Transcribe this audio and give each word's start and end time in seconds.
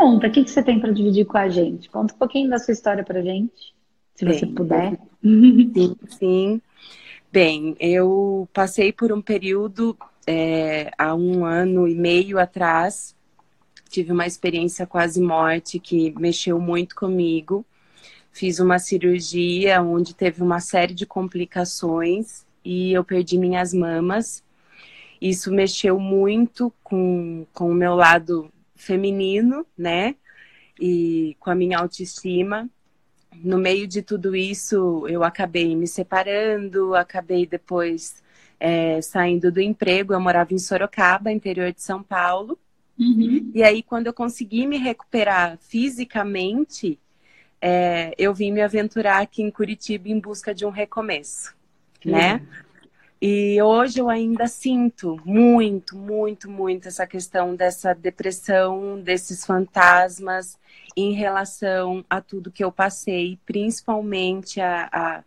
conta, 0.00 0.28
o 0.28 0.30
que, 0.30 0.42
que 0.42 0.50
você 0.50 0.62
tem 0.62 0.80
para 0.80 0.92
dividir 0.92 1.26
com 1.26 1.36
a 1.36 1.50
gente? 1.50 1.90
Conta 1.90 2.14
um 2.14 2.16
pouquinho 2.16 2.48
da 2.48 2.58
sua 2.58 2.72
história 2.72 3.04
para 3.04 3.20
gente, 3.20 3.74
se 4.14 4.24
Bem, 4.24 4.38
você 4.38 4.46
puder. 4.46 4.98
Sim, 5.22 5.96
sim. 6.08 6.62
Bem, 7.30 7.76
eu 7.78 8.48
passei 8.52 8.92
por 8.92 9.12
um 9.12 9.20
período 9.20 9.96
é, 10.26 10.90
há 10.96 11.14
um 11.14 11.44
ano 11.44 11.86
e 11.86 11.94
meio 11.94 12.38
atrás, 12.38 13.14
tive 13.90 14.10
uma 14.10 14.26
experiência 14.26 14.86
quase 14.86 15.20
morte 15.20 15.78
que 15.78 16.14
mexeu 16.18 16.58
muito 16.58 16.96
comigo. 16.96 17.64
Fiz 18.32 18.58
uma 18.58 18.78
cirurgia 18.78 19.82
onde 19.82 20.14
teve 20.14 20.42
uma 20.42 20.60
série 20.60 20.94
de 20.94 21.04
complicações 21.04 22.46
e 22.64 22.92
eu 22.92 23.04
perdi 23.04 23.36
minhas 23.36 23.74
mamas. 23.74 24.42
Isso 25.20 25.52
mexeu 25.52 26.00
muito 26.00 26.72
com, 26.82 27.44
com 27.52 27.70
o 27.70 27.74
meu 27.74 27.94
lado 27.94 28.50
feminino, 28.80 29.66
né? 29.76 30.16
E 30.80 31.36
com 31.38 31.50
a 31.50 31.54
minha 31.54 31.78
autoestima. 31.78 32.68
No 33.34 33.58
meio 33.58 33.86
de 33.86 34.02
tudo 34.02 34.34
isso, 34.34 35.06
eu 35.08 35.22
acabei 35.22 35.76
me 35.76 35.86
separando, 35.86 36.94
acabei 36.94 37.46
depois 37.46 38.22
é, 38.58 39.00
saindo 39.00 39.52
do 39.52 39.60
emprego. 39.60 40.12
Eu 40.12 40.20
morava 40.20 40.52
em 40.52 40.58
Sorocaba, 40.58 41.30
interior 41.30 41.72
de 41.72 41.82
São 41.82 42.02
Paulo. 42.02 42.58
Uhum. 42.98 43.50
E 43.54 43.62
aí, 43.62 43.82
quando 43.82 44.08
eu 44.08 44.12
consegui 44.12 44.66
me 44.66 44.76
recuperar 44.76 45.58
fisicamente, 45.58 46.98
é, 47.60 48.14
eu 48.18 48.34
vim 48.34 48.52
me 48.52 48.60
aventurar 48.60 49.22
aqui 49.22 49.42
em 49.42 49.50
Curitiba 49.50 50.08
em 50.08 50.18
busca 50.18 50.54
de 50.54 50.66
um 50.66 50.70
recomeço, 50.70 51.54
uhum. 52.04 52.12
né? 52.12 52.42
E 53.20 53.60
hoje 53.60 53.98
eu 54.00 54.08
ainda 54.08 54.46
sinto 54.46 55.20
muito, 55.24 55.96
muito, 55.96 56.50
muito 56.50 56.88
essa 56.88 57.06
questão 57.06 57.54
dessa 57.54 57.94
depressão, 57.94 59.00
desses 59.00 59.44
fantasmas 59.44 60.58
em 60.96 61.12
relação 61.12 62.04
a 62.08 62.20
tudo 62.20 62.50
que 62.50 62.64
eu 62.64 62.72
passei, 62.72 63.38
principalmente 63.44 64.60
a, 64.60 64.88
a 64.92 65.24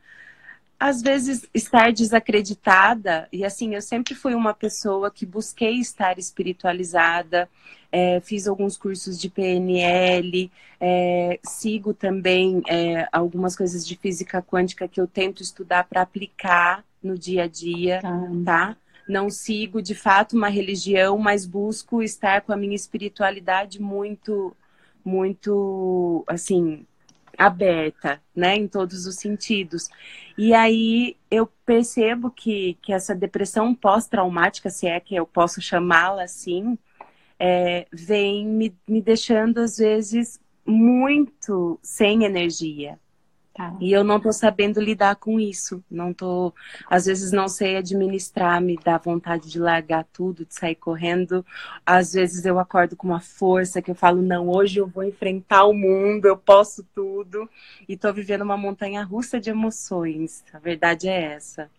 às 0.80 1.02
vezes 1.02 1.48
estar 1.54 1.94
desacreditada. 1.94 3.28
E 3.32 3.46
assim 3.46 3.76
eu 3.76 3.82
sempre 3.82 4.16
fui 4.16 4.34
uma 4.34 4.54
pessoa 4.54 5.10
que 5.12 5.26
busquei 5.26 5.80
estar 5.80 6.18
espiritualizada 6.20 7.48
é, 7.94 8.20
fiz 8.22 8.48
alguns 8.48 8.76
cursos 8.76 9.20
de 9.20 9.30
PNL 9.30 10.52
é, 10.80 11.40
sigo 11.44 11.94
também 11.94 12.64
é, 12.68 13.08
algumas 13.12 13.56
coisas 13.56 13.86
de 13.86 13.96
física 13.96 14.42
quântica 14.42 14.88
que 14.88 15.00
eu 15.00 15.06
tento 15.06 15.44
estudar 15.44 15.84
para 15.84 16.02
aplicar 16.02 16.84
no 17.04 17.18
dia 17.18 17.44
a 17.44 17.48
dia 17.48 18.00
tá. 18.02 18.20
tá 18.46 18.78
não 19.08 19.30
sigo 19.30 19.82
de 19.82 19.94
fato 19.94 20.36
uma 20.36 20.48
religião 20.48 21.18
mas 21.18 21.46
busco 21.46 22.02
estar 22.02 22.42
com 22.42 22.54
a 22.54 22.58
minha 22.58 22.76
espiritualidade 22.76 23.82
muito 23.82 24.56
muito 25.06 26.24
assim 26.28 26.86
aberta, 27.38 28.22
né, 28.36 28.56
em 28.56 28.68
todos 28.68 29.06
os 29.06 29.16
sentidos. 29.16 29.90
E 30.38 30.54
aí 30.54 31.18
eu 31.30 31.48
percebo 31.66 32.30
que, 32.30 32.78
que 32.82 32.94
essa 32.94 33.16
depressão 33.16 33.74
pós-traumática, 33.74 34.70
se 34.70 34.88
é 34.88 35.00
que 35.00 35.16
eu 35.16 35.26
posso 35.26 35.62
chamá-la 35.62 36.24
assim, 36.24 36.78
é, 37.40 37.88
vem 37.92 38.48
me, 38.48 38.76
me 38.88 39.02
deixando 39.02 39.60
às 39.60 39.78
vezes 39.78 40.40
muito 40.66 41.80
sem 41.82 42.24
energia, 42.24 43.00
Tá. 43.54 43.76
E 43.80 43.92
eu 43.92 44.04
não 44.04 44.18
estou 44.18 44.34
sabendo 44.34 44.82
lidar 44.82 45.16
com 45.18 45.40
isso. 45.40 45.84
Não 45.90 46.12
tô, 46.12 46.52
às 46.90 47.06
vezes 47.06 47.32
não 47.32 47.48
sei 47.48 47.78
administrar, 47.78 48.60
me 48.60 48.76
dá 48.84 48.98
vontade 48.98 49.48
de 49.48 49.60
largar 49.60 50.06
tudo, 50.12 50.44
de 50.44 50.56
sair 50.56 50.74
correndo. 50.74 51.46
Às 51.86 52.14
vezes 52.14 52.46
eu 52.46 52.58
acordo 52.58 52.96
com 52.96 53.08
uma 53.08 53.20
força 53.20 53.80
que 53.80 53.92
eu 53.92 53.96
falo, 53.96 54.24
não, 54.24 54.50
hoje 54.50 54.80
eu 54.80 54.88
vou 54.88 55.04
enfrentar 55.04 55.66
o 55.66 55.74
mundo, 55.74 56.26
eu 56.26 56.36
posso 56.36 56.84
tudo. 56.96 57.48
E 57.88 57.94
estou 57.94 58.12
vivendo 58.12 58.42
uma 58.42 58.58
montanha 58.58 59.04
russa 59.04 59.40
de 59.40 59.52
emoções. 59.52 60.44
A 60.52 60.58
verdade 60.58 61.08
é 61.08 61.34
essa. 61.34 61.70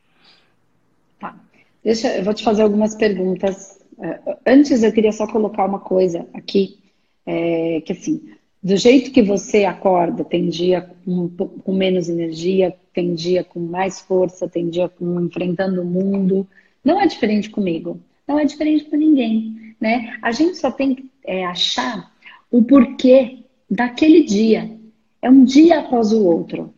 Tá. 1.19 1.35
Deixa, 1.83 2.17
eu 2.17 2.23
vou 2.23 2.35
te 2.35 2.45
fazer 2.45 2.63
algumas 2.63 2.95
perguntas. 2.95 3.81
É, 4.01 4.37
antes 4.47 4.85
eu 4.85 4.93
queria 4.93 5.13
só 5.13 5.27
colocar 5.27 5.67
uma 5.67 5.81
coisa 5.81 6.25
aqui, 6.35 6.79
é, 7.27 7.81
que 7.85 7.93
assim, 7.93 8.33
do 8.65 8.79
jeito 8.79 9.11
que 9.11 9.21
você 9.21 9.67
acorda, 9.67 10.25
tem 10.25 10.49
dia 10.49 10.91
com, 11.05 11.29
com, 11.29 11.75
menos 11.75 12.09
energia, 12.09 12.75
tem 12.95 13.15
dia 13.15 13.45
com 13.45 13.61
mais 13.61 14.01
força, 14.01 14.49
tem 14.49 14.71
dia 14.71 14.89
com 14.89 15.21
enfrentando 15.21 15.83
o 15.83 15.85
mundo. 15.85 16.49
Não 16.83 16.99
é 16.99 17.07
diferente 17.07 17.51
comigo, 17.51 18.01
não 18.27 18.39
é 18.39 18.45
diferente 18.47 18.87
com 18.87 18.97
ninguém, 18.97 19.75
né? 19.79 20.17
A 20.23 20.33
gente 20.33 20.57
só 20.57 20.71
tem 20.71 20.95
que 20.95 21.11
é, 21.27 21.45
achar 21.45 22.11
o 22.51 22.63
porquê 22.63 23.41
daquele 23.71 24.23
dia. 24.23 24.75
É 25.21 25.29
um 25.29 25.45
dia 25.45 25.81
após 25.81 26.11
o 26.11 26.25
outro. 26.25 26.73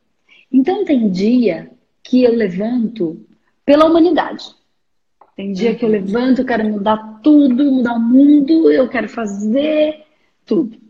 Então 0.51 0.85
tem 0.85 1.09
dia 1.09 1.71
que 2.03 2.25
eu 2.25 2.35
levanto 2.35 3.25
pela 3.65 3.87
humanidade. 3.87 4.45
Tem 5.37 5.53
dia 5.53 5.77
que 5.77 5.85
eu 5.85 5.89
levanto, 5.89 6.41
eu 6.41 6.47
quero 6.47 6.69
mudar 6.69 7.21
tudo, 7.23 7.71
mudar 7.71 7.95
o 7.95 8.01
mundo, 8.01 8.73
eu 8.73 8.89
quero 8.89 9.09
fazer 9.09 10.05
tudo. 10.45 10.86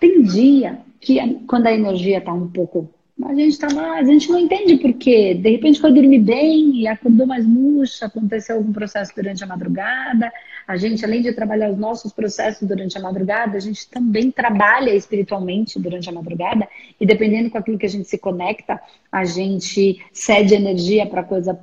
Tem 0.00 0.22
dia 0.22 0.78
que 0.98 1.18
quando 1.46 1.66
a 1.66 1.72
energia 1.72 2.18
está 2.18 2.32
um 2.32 2.48
pouco. 2.48 2.88
A 3.22 3.34
gente 3.34 3.50
está 3.50 3.68
mais, 3.74 4.08
a 4.08 4.12
gente 4.12 4.30
não 4.30 4.38
entende 4.38 4.78
por 4.78 4.94
quê. 4.94 5.34
De 5.34 5.50
repente 5.50 5.78
foi 5.78 5.92
dormir 5.92 6.20
bem 6.20 6.74
e 6.80 6.88
acordou 6.88 7.26
mais 7.26 7.46
murcha, 7.46 8.06
aconteceu 8.06 8.56
algum 8.56 8.72
processo 8.72 9.12
durante 9.14 9.44
a 9.44 9.46
madrugada. 9.46 10.32
A 10.66 10.76
gente, 10.78 11.04
além 11.04 11.20
de 11.20 11.30
trabalhar 11.34 11.70
os 11.70 11.76
nossos 11.76 12.12
processos 12.12 12.66
durante 12.66 12.96
a 12.96 13.00
madrugada, 13.00 13.58
a 13.58 13.60
gente 13.60 13.86
também 13.90 14.30
trabalha 14.30 14.94
espiritualmente 14.94 15.78
durante 15.78 16.08
a 16.08 16.12
madrugada. 16.12 16.66
E 16.98 17.04
dependendo 17.04 17.50
com 17.50 17.58
aquilo 17.58 17.78
que 17.78 17.84
a 17.84 17.90
gente 17.90 18.08
se 18.08 18.16
conecta, 18.16 18.80
a 19.12 19.24
gente 19.26 20.02
cede 20.12 20.54
energia 20.54 21.04
para 21.04 21.22
coisa 21.22 21.54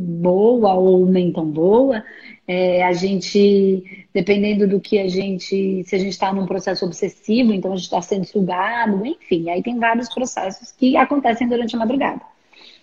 boa 0.00 0.74
ou 0.74 1.06
nem 1.06 1.32
tão 1.32 1.46
boa. 1.46 2.02
É, 2.46 2.82
a 2.82 2.92
gente, 2.92 4.06
dependendo 4.12 4.66
do 4.66 4.80
que 4.80 4.98
a 4.98 5.08
gente, 5.08 5.84
se 5.84 5.94
a 5.94 5.98
gente 5.98 6.10
está 6.10 6.32
num 6.32 6.46
processo 6.46 6.84
obsessivo, 6.84 7.52
então 7.52 7.72
a 7.72 7.76
gente 7.76 7.84
está 7.84 8.02
sendo 8.02 8.24
sugado, 8.24 9.06
enfim, 9.06 9.48
aí 9.50 9.62
tem 9.62 9.78
vários 9.78 10.12
processos 10.12 10.72
que 10.72 10.96
acontecem 10.96 11.46
durante 11.46 11.76
a 11.76 11.78
madrugada. 11.78 12.20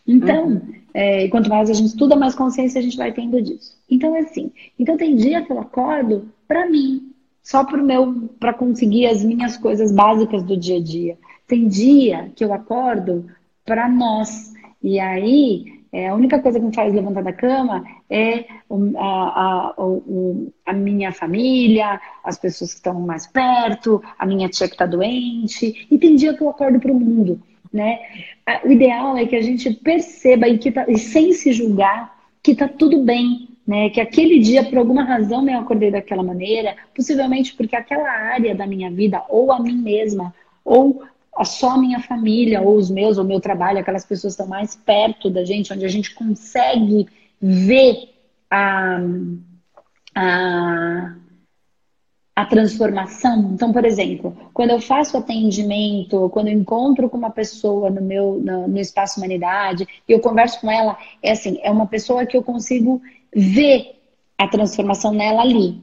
Então, 0.08 0.48
uhum. 0.48 0.74
é, 0.94 1.28
quanto 1.28 1.50
mais 1.50 1.70
a 1.70 1.74
gente 1.74 1.88
estuda, 1.88 2.16
mais 2.16 2.34
consciência 2.34 2.80
a 2.80 2.82
gente 2.82 2.96
vai 2.96 3.12
tendo 3.12 3.42
disso. 3.42 3.76
Então, 3.90 4.16
é 4.16 4.20
assim, 4.20 4.52
então 4.80 4.96
tem 4.96 5.16
dia 5.16 5.42
que 5.42 5.52
eu 5.52 5.60
acordo 5.60 6.30
para 6.48 6.70
mim, 6.70 7.12
só 7.44 7.66
para 7.66 7.84
meu, 7.84 8.30
para 8.40 8.54
conseguir 8.54 9.08
as 9.08 9.22
minhas 9.24 9.58
coisas 9.58 9.92
básicas 9.92 10.44
do 10.44 10.56
dia 10.56 10.78
a 10.78 10.82
dia. 10.82 11.18
Tem 11.46 11.68
dia 11.68 12.32
que 12.36 12.44
eu 12.44 12.54
acordo 12.54 13.26
para 13.66 13.90
nós. 13.90 14.54
E 14.82 15.00
aí 15.00 15.77
é, 15.98 16.10
a 16.10 16.14
única 16.14 16.38
coisa 16.40 16.60
que 16.60 16.66
me 16.68 16.76
faz 16.76 16.94
levantar 16.94 17.24
da 17.24 17.34
cama 17.34 17.84
é 18.08 18.46
a, 19.00 19.02
a, 19.02 19.76
a, 20.68 20.74
minha 20.74 21.12
família, 21.12 22.00
as 22.24 22.38
pessoas 22.38 22.70
que 22.70 22.78
estão 22.78 23.02
mais 23.02 23.26
perto, 23.26 24.00
a 24.20 24.24
minha 24.24 24.48
tia 24.48 24.68
que 24.68 24.76
está 24.76 24.86
doente. 24.86 25.88
E 25.90 25.98
tem 25.98 26.16
dia 26.16 26.36
que 26.36 26.44
eu 26.44 26.50
acordo 26.50 26.80
para 26.80 26.92
o 26.92 27.00
mundo. 27.00 27.42
Né? 27.74 27.98
O 28.64 28.72
ideal 28.72 29.18
é 29.18 29.26
que 29.26 29.36
a 29.36 29.42
gente 29.42 29.72
perceba 29.72 30.48
e, 30.48 30.60
que 30.60 30.72
tá, 30.72 30.86
e 30.88 31.00
sem 31.00 31.34
se 31.34 31.52
julgar 31.52 32.16
que 32.44 32.52
está 32.52 32.68
tudo 32.68 33.02
bem, 33.02 33.50
né? 33.66 33.90
Que 33.90 34.00
aquele 34.00 34.38
dia, 34.38 34.64
por 34.64 34.78
alguma 34.78 35.04
razão, 35.04 35.50
eu 35.50 35.60
acordei 35.60 35.90
daquela 35.90 36.22
maneira, 36.22 36.76
possivelmente 36.96 37.56
porque 37.56 37.76
aquela 37.76 38.08
área 38.08 38.54
da 38.54 38.68
minha 38.68 38.92
vida, 38.92 39.24
ou 39.30 39.52
a 39.52 39.60
mim 39.60 39.82
mesma, 39.82 40.32
ou 40.64 41.02
só 41.46 41.72
a 41.72 41.78
minha 41.78 42.00
família, 42.00 42.62
ou 42.62 42.76
os 42.76 42.90
meus, 42.90 43.18
ou 43.18 43.24
o 43.24 43.28
meu 43.28 43.40
trabalho, 43.40 43.80
aquelas 43.80 44.06
pessoas 44.06 44.34
estão 44.34 44.48
mais 44.48 44.76
perto 44.76 45.30
da 45.30 45.44
gente, 45.44 45.72
onde 45.72 45.86
a 45.86 45.90
gente 45.90 46.14
consegue 46.14 47.08
ver 47.42 48.10
a, 48.50 49.00
a, 50.16 51.16
a 52.36 52.46
transformação. 52.46 53.52
Então, 53.54 53.72
por 53.72 53.86
exemplo, 53.86 54.36
quando 54.54 54.72
eu 54.72 54.80
faço 54.80 55.18
atendimento, 55.18 56.30
quando 56.30 56.48
eu 56.48 56.54
encontro 56.54 57.10
com 57.10 57.18
uma 57.18 57.32
pessoa 57.32 57.90
no 57.90 58.02
meu 58.02 58.40
no, 58.44 58.68
no 58.68 58.80
espaço 58.80 59.20
humanidade 59.20 59.88
e 60.08 60.12
eu 60.12 60.20
converso 60.20 60.62
com 60.62 60.72
ela, 60.72 60.98
é 61.22 61.32
assim, 61.32 61.60
é 61.62 61.72
uma 61.72 61.88
pessoa 61.88 62.26
que 62.26 62.36
eu 62.38 62.44
consigo 62.44 63.02
ver 63.36 63.96
a 64.38 64.48
transformação 64.48 65.14
nela 65.14 65.42
ali. 65.42 65.82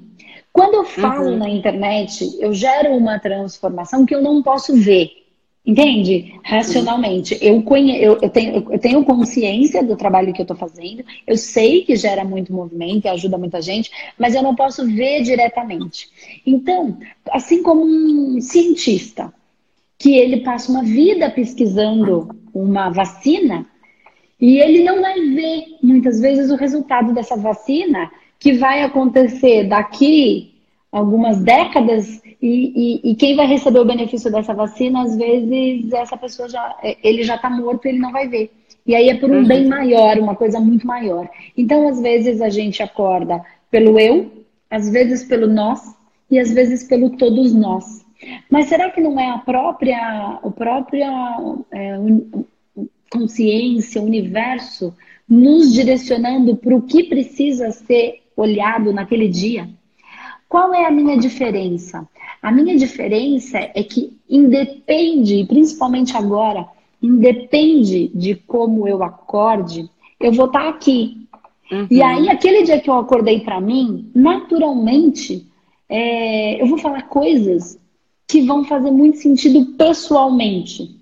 Quando 0.52 0.74
eu 0.74 0.84
falo 0.84 1.30
uhum. 1.30 1.38
na 1.38 1.48
internet, 1.48 2.36
eu 2.38 2.52
gero 2.52 2.96
uma 2.96 3.18
transformação 3.18 4.06
que 4.06 4.14
eu 4.14 4.22
não 4.22 4.40
posso 4.40 4.76
ver. 4.76 5.23
Entende? 5.66 6.38
Racionalmente. 6.44 7.38
Eu, 7.40 7.62
conhe... 7.62 7.96
eu, 7.96 8.18
eu, 8.20 8.28
tenho, 8.28 8.70
eu 8.70 8.78
tenho 8.78 9.04
consciência 9.04 9.82
do 9.82 9.96
trabalho 9.96 10.32
que 10.32 10.40
eu 10.40 10.44
estou 10.44 10.56
fazendo, 10.56 11.02
eu 11.26 11.38
sei 11.38 11.84
que 11.84 11.96
gera 11.96 12.22
muito 12.22 12.52
movimento 12.52 13.06
e 13.06 13.08
ajuda 13.08 13.38
muita 13.38 13.62
gente, 13.62 13.90
mas 14.18 14.34
eu 14.34 14.42
não 14.42 14.54
posso 14.54 14.86
ver 14.86 15.22
diretamente. 15.22 16.08
Então, 16.46 16.98
assim 17.30 17.62
como 17.62 17.82
um 17.82 18.40
cientista, 18.42 19.32
que 19.98 20.14
ele 20.14 20.42
passa 20.42 20.70
uma 20.70 20.82
vida 20.82 21.30
pesquisando 21.30 22.28
uma 22.52 22.90
vacina, 22.90 23.66
e 24.38 24.58
ele 24.58 24.84
não 24.84 25.00
vai 25.00 25.18
ver, 25.18 25.64
muitas 25.82 26.20
vezes, 26.20 26.50
o 26.50 26.56
resultado 26.56 27.14
dessa 27.14 27.36
vacina 27.36 28.10
que 28.38 28.52
vai 28.52 28.82
acontecer 28.82 29.64
daqui 29.64 30.53
algumas 30.94 31.40
décadas 31.40 32.22
e, 32.40 33.00
e, 33.02 33.10
e, 33.10 33.14
quem 33.16 33.34
vai 33.34 33.46
receber 33.46 33.80
o 33.80 33.84
benefício 33.84 34.30
dessa 34.30 34.54
vacina, 34.54 35.02
às 35.02 35.16
vezes 35.16 35.92
essa 35.92 36.16
pessoa 36.16 36.48
já 36.48 36.76
é, 36.84 36.96
ele 37.02 37.24
já 37.24 37.34
está 37.34 37.50
morto 37.50 37.86
e 37.86 37.88
ele 37.88 37.98
não 37.98 38.12
vai 38.12 38.28
ver. 38.28 38.52
E 38.86 38.94
aí 38.94 39.08
é 39.08 39.16
por 39.16 39.28
um 39.28 39.38
uhum. 39.38 39.46
bem 39.46 39.66
maior, 39.66 40.16
uma 40.18 40.36
coisa 40.36 40.60
muito 40.60 40.86
maior. 40.86 41.28
Então, 41.56 41.88
às 41.88 42.00
vezes 42.00 42.40
a 42.40 42.48
gente 42.48 42.80
acorda 42.80 43.42
pelo 43.72 43.98
eu, 43.98 44.30
às 44.70 44.88
vezes 44.88 45.24
pelo 45.24 45.48
nós 45.48 45.80
e 46.30 46.38
às 46.38 46.52
vezes 46.52 46.84
pelo 46.84 47.10
todos 47.10 47.52
nós. 47.52 48.04
Mas 48.48 48.66
será 48.66 48.88
que 48.90 49.00
não 49.00 49.18
é 49.18 49.30
a 49.30 49.38
própria, 49.38 50.38
a 50.42 50.50
própria 50.50 51.10
é, 51.72 51.96
consciência, 53.10 54.00
o 54.00 54.06
universo 54.06 54.94
nos 55.28 55.72
direcionando 55.72 56.54
para 56.54 56.76
o 56.76 56.82
que 56.82 57.02
precisa 57.02 57.72
ser 57.72 58.22
olhado 58.36 58.92
naquele 58.92 59.26
dia? 59.26 59.68
Qual 60.54 60.72
é 60.72 60.86
a 60.86 60.90
minha 60.92 61.18
diferença? 61.18 62.08
A 62.40 62.52
minha 62.52 62.76
diferença 62.76 63.58
é 63.58 63.82
que 63.82 64.16
independe, 64.30 65.44
principalmente 65.46 66.16
agora, 66.16 66.68
independe 67.02 68.06
de 68.14 68.36
como 68.36 68.86
eu 68.86 69.02
acorde, 69.02 69.90
eu 70.20 70.30
vou 70.30 70.46
estar 70.46 70.68
aqui. 70.68 71.26
Uhum. 71.72 71.88
E 71.90 72.00
aí, 72.00 72.28
aquele 72.28 72.62
dia 72.62 72.78
que 72.78 72.88
eu 72.88 72.94
acordei 72.94 73.40
para 73.40 73.60
mim, 73.60 74.08
naturalmente, 74.14 75.44
é, 75.88 76.62
eu 76.62 76.68
vou 76.68 76.78
falar 76.78 77.02
coisas 77.08 77.76
que 78.28 78.42
vão 78.42 78.62
fazer 78.62 78.92
muito 78.92 79.18
sentido 79.18 79.74
pessoalmente. 79.76 81.00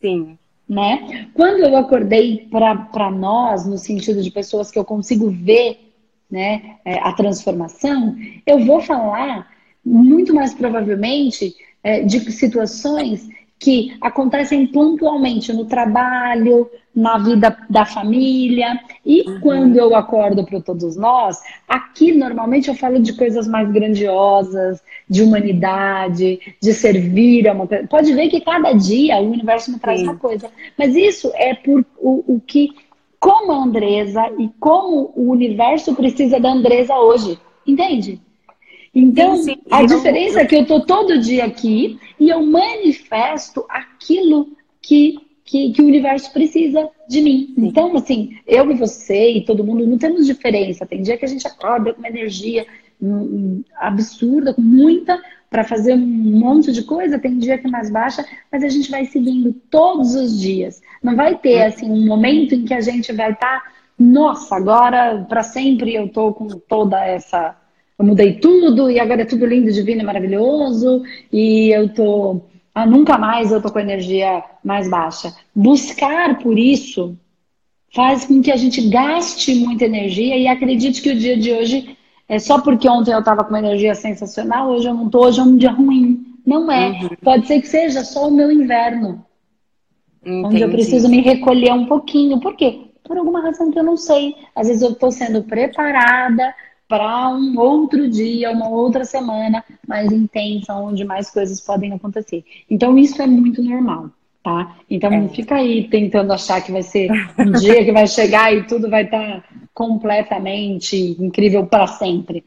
Sim. 0.00 0.38
Né? 0.68 1.28
Quando 1.34 1.58
eu 1.58 1.76
acordei 1.76 2.46
para 2.48 3.10
nós, 3.10 3.66
no 3.66 3.78
sentido 3.78 4.22
de 4.22 4.30
pessoas 4.30 4.70
que 4.70 4.78
eu 4.78 4.84
consigo 4.84 5.28
ver 5.28 5.91
né, 6.32 6.76
é, 6.82 6.98
a 6.98 7.12
transformação, 7.12 8.16
eu 8.46 8.64
vou 8.64 8.80
falar 8.80 9.52
muito 9.84 10.34
mais 10.34 10.54
provavelmente 10.54 11.54
é, 11.84 12.00
de 12.00 12.18
situações 12.32 13.28
que 13.58 13.96
acontecem 14.00 14.66
pontualmente 14.66 15.52
no 15.52 15.66
trabalho, 15.66 16.68
na 16.94 17.16
vida 17.18 17.56
da 17.70 17.84
família. 17.84 18.80
E 19.06 19.28
uhum. 19.28 19.40
quando 19.40 19.76
eu 19.76 19.94
acordo 19.94 20.44
para 20.44 20.60
todos 20.60 20.96
nós, 20.96 21.38
aqui 21.68 22.12
normalmente 22.12 22.68
eu 22.68 22.74
falo 22.74 23.00
de 23.00 23.12
coisas 23.12 23.46
mais 23.46 23.70
grandiosas, 23.70 24.82
de 25.08 25.22
humanidade, 25.22 26.40
de 26.60 26.72
servir 26.72 27.46
a 27.46 27.52
uma 27.52 27.66
Pode 27.66 28.12
ver 28.14 28.28
que 28.28 28.40
cada 28.40 28.72
dia 28.72 29.20
o 29.20 29.30
universo 29.30 29.70
me 29.70 29.78
traz 29.78 30.00
Sim. 30.00 30.06
uma 30.06 30.16
coisa. 30.16 30.50
Mas 30.76 30.96
isso 30.96 31.30
é 31.34 31.54
por 31.54 31.84
o, 31.98 32.34
o 32.34 32.40
que 32.40 32.70
como 33.22 33.52
a 33.52 33.62
Andresa 33.62 34.32
e 34.36 34.50
como 34.58 35.12
o 35.14 35.30
universo 35.30 35.94
precisa 35.94 36.40
da 36.40 36.50
Andresa 36.50 36.98
hoje. 36.98 37.38
Entende? 37.64 38.20
Então, 38.92 39.36
sim, 39.36 39.54
sim. 39.54 39.60
a 39.70 39.84
diferença 39.84 40.40
é 40.40 40.44
que 40.44 40.56
eu 40.56 40.62
estou 40.62 40.84
todo 40.84 41.20
dia 41.20 41.44
aqui 41.44 42.00
e 42.18 42.28
eu 42.28 42.44
manifesto 42.44 43.64
aquilo 43.68 44.48
que, 44.82 45.20
que, 45.44 45.70
que, 45.70 45.80
o 45.80 45.86
universo 45.86 46.32
precisa 46.32 46.90
de 47.08 47.22
mim. 47.22 47.54
Então, 47.58 47.96
assim, 47.96 48.36
eu 48.44 48.68
e 48.72 48.74
você 48.74 49.30
e 49.30 49.44
todo 49.44 49.64
mundo 49.64 49.86
não 49.86 49.96
temos 49.96 50.26
diferença. 50.26 50.84
Tem 50.84 51.00
dia 51.00 51.16
que 51.16 51.24
a 51.24 51.28
gente 51.28 51.46
acorda 51.46 51.94
com 51.94 52.00
uma 52.00 52.08
energia 52.08 52.66
absurda, 53.78 54.54
com 54.54 54.62
muita, 54.62 55.20
para 55.50 55.64
fazer 55.64 55.94
um 55.94 55.98
monte 55.98 56.72
de 56.72 56.82
coisa, 56.82 57.18
tem 57.18 57.38
dia 57.38 57.58
que 57.58 57.66
é 57.66 57.70
mais 57.70 57.90
baixa, 57.90 58.24
mas 58.50 58.64
a 58.64 58.68
gente 58.68 58.90
vai 58.90 59.04
seguindo 59.04 59.52
todos 59.70 60.14
os 60.14 60.40
dias. 60.40 60.80
Não 61.02 61.14
vai 61.14 61.36
ter 61.36 61.60
uhum. 61.60 61.66
assim 61.66 61.90
um 61.90 62.06
momento 62.06 62.54
em 62.54 62.64
que 62.64 62.72
a 62.72 62.80
gente 62.80 63.12
vai 63.12 63.32
estar, 63.32 63.60
tá, 63.60 63.72
nossa, 63.98 64.56
agora 64.56 65.26
para 65.28 65.42
sempre 65.42 65.94
eu 65.94 66.08
tô 66.08 66.32
com 66.32 66.48
toda 66.48 67.04
essa 67.04 67.56
eu 67.98 68.06
mudei 68.06 68.34
tudo 68.34 68.90
e 68.90 68.98
agora 68.98 69.22
é 69.22 69.24
tudo 69.24 69.46
lindo, 69.46 69.70
divino 69.70 70.00
e 70.00 70.04
maravilhoso 70.04 71.02
e 71.32 71.68
eu 71.70 71.88
tô 71.92 72.40
ah, 72.74 72.86
nunca 72.86 73.18
mais 73.18 73.52
eu 73.52 73.60
tô 73.60 73.70
com 73.70 73.78
energia 73.78 74.42
mais 74.64 74.88
baixa. 74.88 75.34
Buscar 75.54 76.38
por 76.38 76.58
isso 76.58 77.16
faz 77.94 78.24
com 78.24 78.40
que 78.40 78.50
a 78.50 78.56
gente 78.56 78.88
gaste 78.88 79.54
muita 79.54 79.84
energia 79.84 80.36
e 80.36 80.48
acredite 80.48 81.02
que 81.02 81.10
o 81.10 81.16
dia 81.16 81.36
de 81.36 81.52
hoje 81.52 81.96
é 82.32 82.38
só 82.38 82.58
porque 82.58 82.88
ontem 82.88 83.12
eu 83.12 83.18
estava 83.18 83.44
com 83.44 83.50
uma 83.50 83.58
energia 83.58 83.94
sensacional, 83.94 84.70
hoje 84.70 84.88
eu 84.88 84.94
não 84.94 85.10
tô, 85.10 85.26
hoje 85.26 85.38
é 85.38 85.42
um 85.42 85.54
dia 85.54 85.70
ruim. 85.70 86.38
Não 86.46 86.72
é. 86.72 86.88
Uhum. 86.88 87.08
Pode 87.22 87.46
ser 87.46 87.60
que 87.60 87.68
seja 87.68 88.02
só 88.02 88.28
o 88.28 88.30
meu 88.30 88.50
inverno. 88.50 89.22
Entendi. 90.24 90.46
Onde 90.46 90.60
eu 90.62 90.70
preciso 90.70 91.10
me 91.10 91.20
recolher 91.20 91.74
um 91.74 91.84
pouquinho. 91.84 92.40
Por 92.40 92.56
quê? 92.56 92.86
Por 93.04 93.18
alguma 93.18 93.42
razão 93.42 93.70
que 93.70 93.78
eu 93.78 93.84
não 93.84 93.98
sei. 93.98 94.34
Às 94.56 94.66
vezes 94.66 94.80
eu 94.82 94.92
estou 94.92 95.12
sendo 95.12 95.42
preparada 95.42 96.54
para 96.88 97.28
um 97.28 97.58
outro 97.58 98.08
dia, 98.08 98.50
uma 98.50 98.70
outra 98.70 99.04
semana 99.04 99.62
mais 99.86 100.10
intensa, 100.10 100.72
onde 100.74 101.04
mais 101.04 101.30
coisas 101.30 101.60
podem 101.60 101.92
acontecer. 101.92 102.42
Então, 102.70 102.96
isso 102.96 103.20
é 103.20 103.26
muito 103.26 103.62
normal, 103.62 104.08
tá? 104.42 104.76
Então, 104.90 105.12
é. 105.12 105.28
fica 105.28 105.56
aí 105.56 105.88
tentando 105.88 106.32
achar 106.32 106.60
que 106.62 106.72
vai 106.72 106.82
ser 106.82 107.10
um 107.38 107.52
dia 107.52 107.84
que 107.84 107.92
vai 107.92 108.06
chegar 108.06 108.52
e 108.54 108.64
tudo 108.66 108.90
vai 108.90 109.04
estar 109.04 109.40
tá 109.40 109.44
completamente 109.72 110.96
incrível 111.18 111.66
para 111.66 111.86
sempre. 111.86 112.44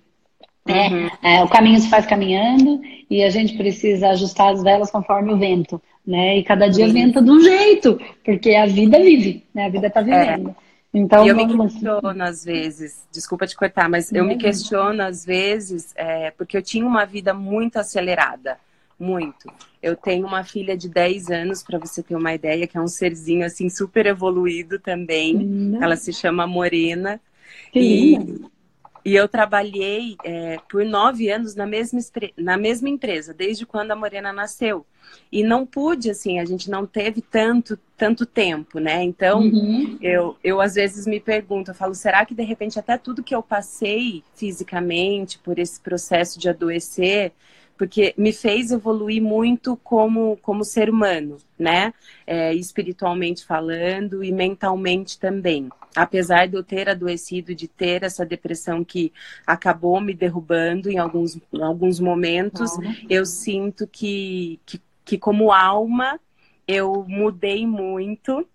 É, 0.67 0.87
uhum. 0.87 1.09
é, 1.21 1.43
o 1.43 1.47
caminho 1.47 1.79
se 1.79 1.89
faz 1.89 2.07
caminhando 2.07 2.81
e 3.09 3.23
a 3.23 3.29
gente 3.29 3.55
precisa 3.55 4.09
ajustar 4.09 4.51
as 4.51 4.63
velas 4.63 4.89
conforme 4.89 5.31
o 5.31 5.37
vento 5.37 5.79
né? 6.05 6.37
E 6.37 6.43
cada 6.43 6.67
dia 6.67 6.87
venta 6.87 7.21
de 7.21 7.31
um 7.31 7.39
jeito, 7.39 7.99
porque 8.23 8.53
a 8.53 8.65
vida 8.65 8.99
vive, 8.99 9.43
né? 9.53 9.65
A 9.65 9.69
vida 9.69 9.87
está 9.87 10.01
vivendo. 10.01 10.49
É. 10.49 10.65
Então, 10.93 11.25
e 11.25 11.29
eu 11.29 11.35
me 11.35 11.57
questiono 11.57 12.23
às 12.23 12.45
vezes, 12.45 13.05
desculpa 13.11 13.45
te 13.45 13.55
cortar, 13.55 13.89
mas 13.89 14.13
eu 14.13 14.23
me 14.23 14.37
questiono 14.37 15.01
às 15.01 15.25
vezes, 15.25 15.93
é, 15.95 16.31
porque 16.31 16.55
eu 16.55 16.61
tinha 16.61 16.85
uma 16.85 17.05
vida 17.05 17.33
muito 17.33 17.77
acelerada, 17.77 18.57
muito. 18.99 19.51
Eu 19.81 19.95
tenho 19.95 20.25
uma 20.25 20.43
filha 20.43 20.75
de 20.75 20.89
10 20.89 21.29
anos, 21.29 21.63
para 21.63 21.77
você 21.77 22.01
ter 22.01 22.15
uma 22.15 22.33
ideia, 22.33 22.67
que 22.67 22.77
é 22.77 22.81
um 22.81 22.87
serzinho 22.87 23.45
assim 23.45 23.69
super 23.69 24.05
evoluído 24.05 24.79
também. 24.79 25.77
Ela 25.81 25.95
se 25.95 26.11
chama 26.13 26.47
Morena. 26.47 27.19
Que 27.71 27.79
e, 27.79 28.45
e 29.05 29.15
eu 29.15 29.27
trabalhei 29.27 30.15
é, 30.23 30.57
por 30.67 30.83
nove 30.83 31.29
anos 31.29 31.53
na 31.53 31.67
mesma, 31.67 31.99
na 32.35 32.57
mesma 32.57 32.89
empresa, 32.89 33.35
desde 33.35 33.63
quando 33.63 33.91
a 33.91 33.95
Morena 33.95 34.33
nasceu. 34.33 34.83
E 35.31 35.43
não 35.43 35.63
pude, 35.63 36.09
assim, 36.09 36.39
a 36.39 36.45
gente 36.45 36.71
não 36.71 36.87
teve 36.87 37.21
tanto, 37.21 37.77
tanto 37.95 38.25
tempo, 38.25 38.79
né? 38.79 39.03
Então, 39.03 39.41
uhum. 39.41 39.99
eu, 40.01 40.35
eu 40.43 40.59
às 40.59 40.73
vezes 40.73 41.05
me 41.05 41.19
pergunto, 41.19 41.69
eu 41.69 41.75
falo, 41.75 41.93
será 41.93 42.25
que 42.25 42.33
de 42.33 42.41
repente 42.41 42.79
até 42.79 42.97
tudo 42.97 43.23
que 43.23 43.35
eu 43.35 43.43
passei 43.43 44.23
fisicamente 44.33 45.37
por 45.37 45.59
esse 45.59 45.79
processo 45.79 46.39
de 46.39 46.49
adoecer 46.49 47.31
porque 47.77 48.13
me 48.17 48.31
fez 48.31 48.71
evoluir 48.71 49.21
muito 49.21 49.75
como, 49.77 50.37
como 50.37 50.63
ser 50.63 50.89
humano, 50.89 51.37
né? 51.59 51.93
É, 52.25 52.53
espiritualmente 52.53 53.45
falando 53.45 54.23
e 54.23 54.31
mentalmente 54.31 55.19
também. 55.19 55.69
Apesar 55.95 56.47
de 56.47 56.55
eu 56.55 56.63
ter 56.63 56.89
adoecido, 56.89 57.53
de 57.53 57.67
ter 57.67 58.03
essa 58.03 58.25
depressão 58.25 58.83
que 58.83 59.11
acabou 59.45 59.99
me 59.99 60.13
derrubando 60.13 60.89
em 60.89 60.97
alguns, 60.97 61.35
em 61.35 61.61
alguns 61.61 61.99
momentos, 61.99 62.71
eu 63.09 63.25
sinto 63.25 63.87
que, 63.87 64.59
que, 64.65 64.81
que, 65.03 65.17
como 65.17 65.51
alma, 65.51 66.19
eu 66.67 67.05
mudei 67.07 67.65
muito. 67.67 68.47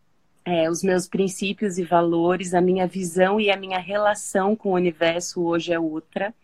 É, 0.43 0.71
os 0.71 0.83
meus 0.83 1.07
princípios 1.07 1.79
e 1.79 1.85
valores, 1.85 2.55
a 2.55 2.61
minha 2.61 2.87
visão 2.87 3.39
e 3.39 3.51
a 3.51 3.57
minha 3.57 3.79
relação 3.79 4.57
com 4.57 4.71
o 4.71 4.75
universo 4.75 5.43
hoje 5.43 5.73
é 5.73 5.79
outra 5.79 6.35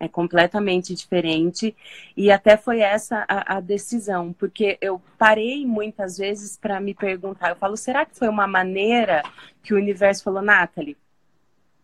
é 0.00 0.08
completamente 0.08 0.94
diferente. 0.94 1.76
E 2.16 2.32
até 2.32 2.56
foi 2.56 2.80
essa 2.80 3.24
a, 3.28 3.58
a 3.58 3.60
decisão, 3.60 4.32
porque 4.32 4.78
eu 4.80 5.00
parei 5.18 5.66
muitas 5.66 6.16
vezes 6.16 6.56
para 6.56 6.80
me 6.80 6.94
perguntar, 6.94 7.50
eu 7.50 7.56
falo, 7.56 7.76
será 7.76 8.06
que 8.06 8.16
foi 8.16 8.28
uma 8.28 8.46
maneira 8.46 9.22
que 9.62 9.74
o 9.74 9.76
universo 9.76 10.24
falou, 10.24 10.40
Nathalie, 10.40 10.96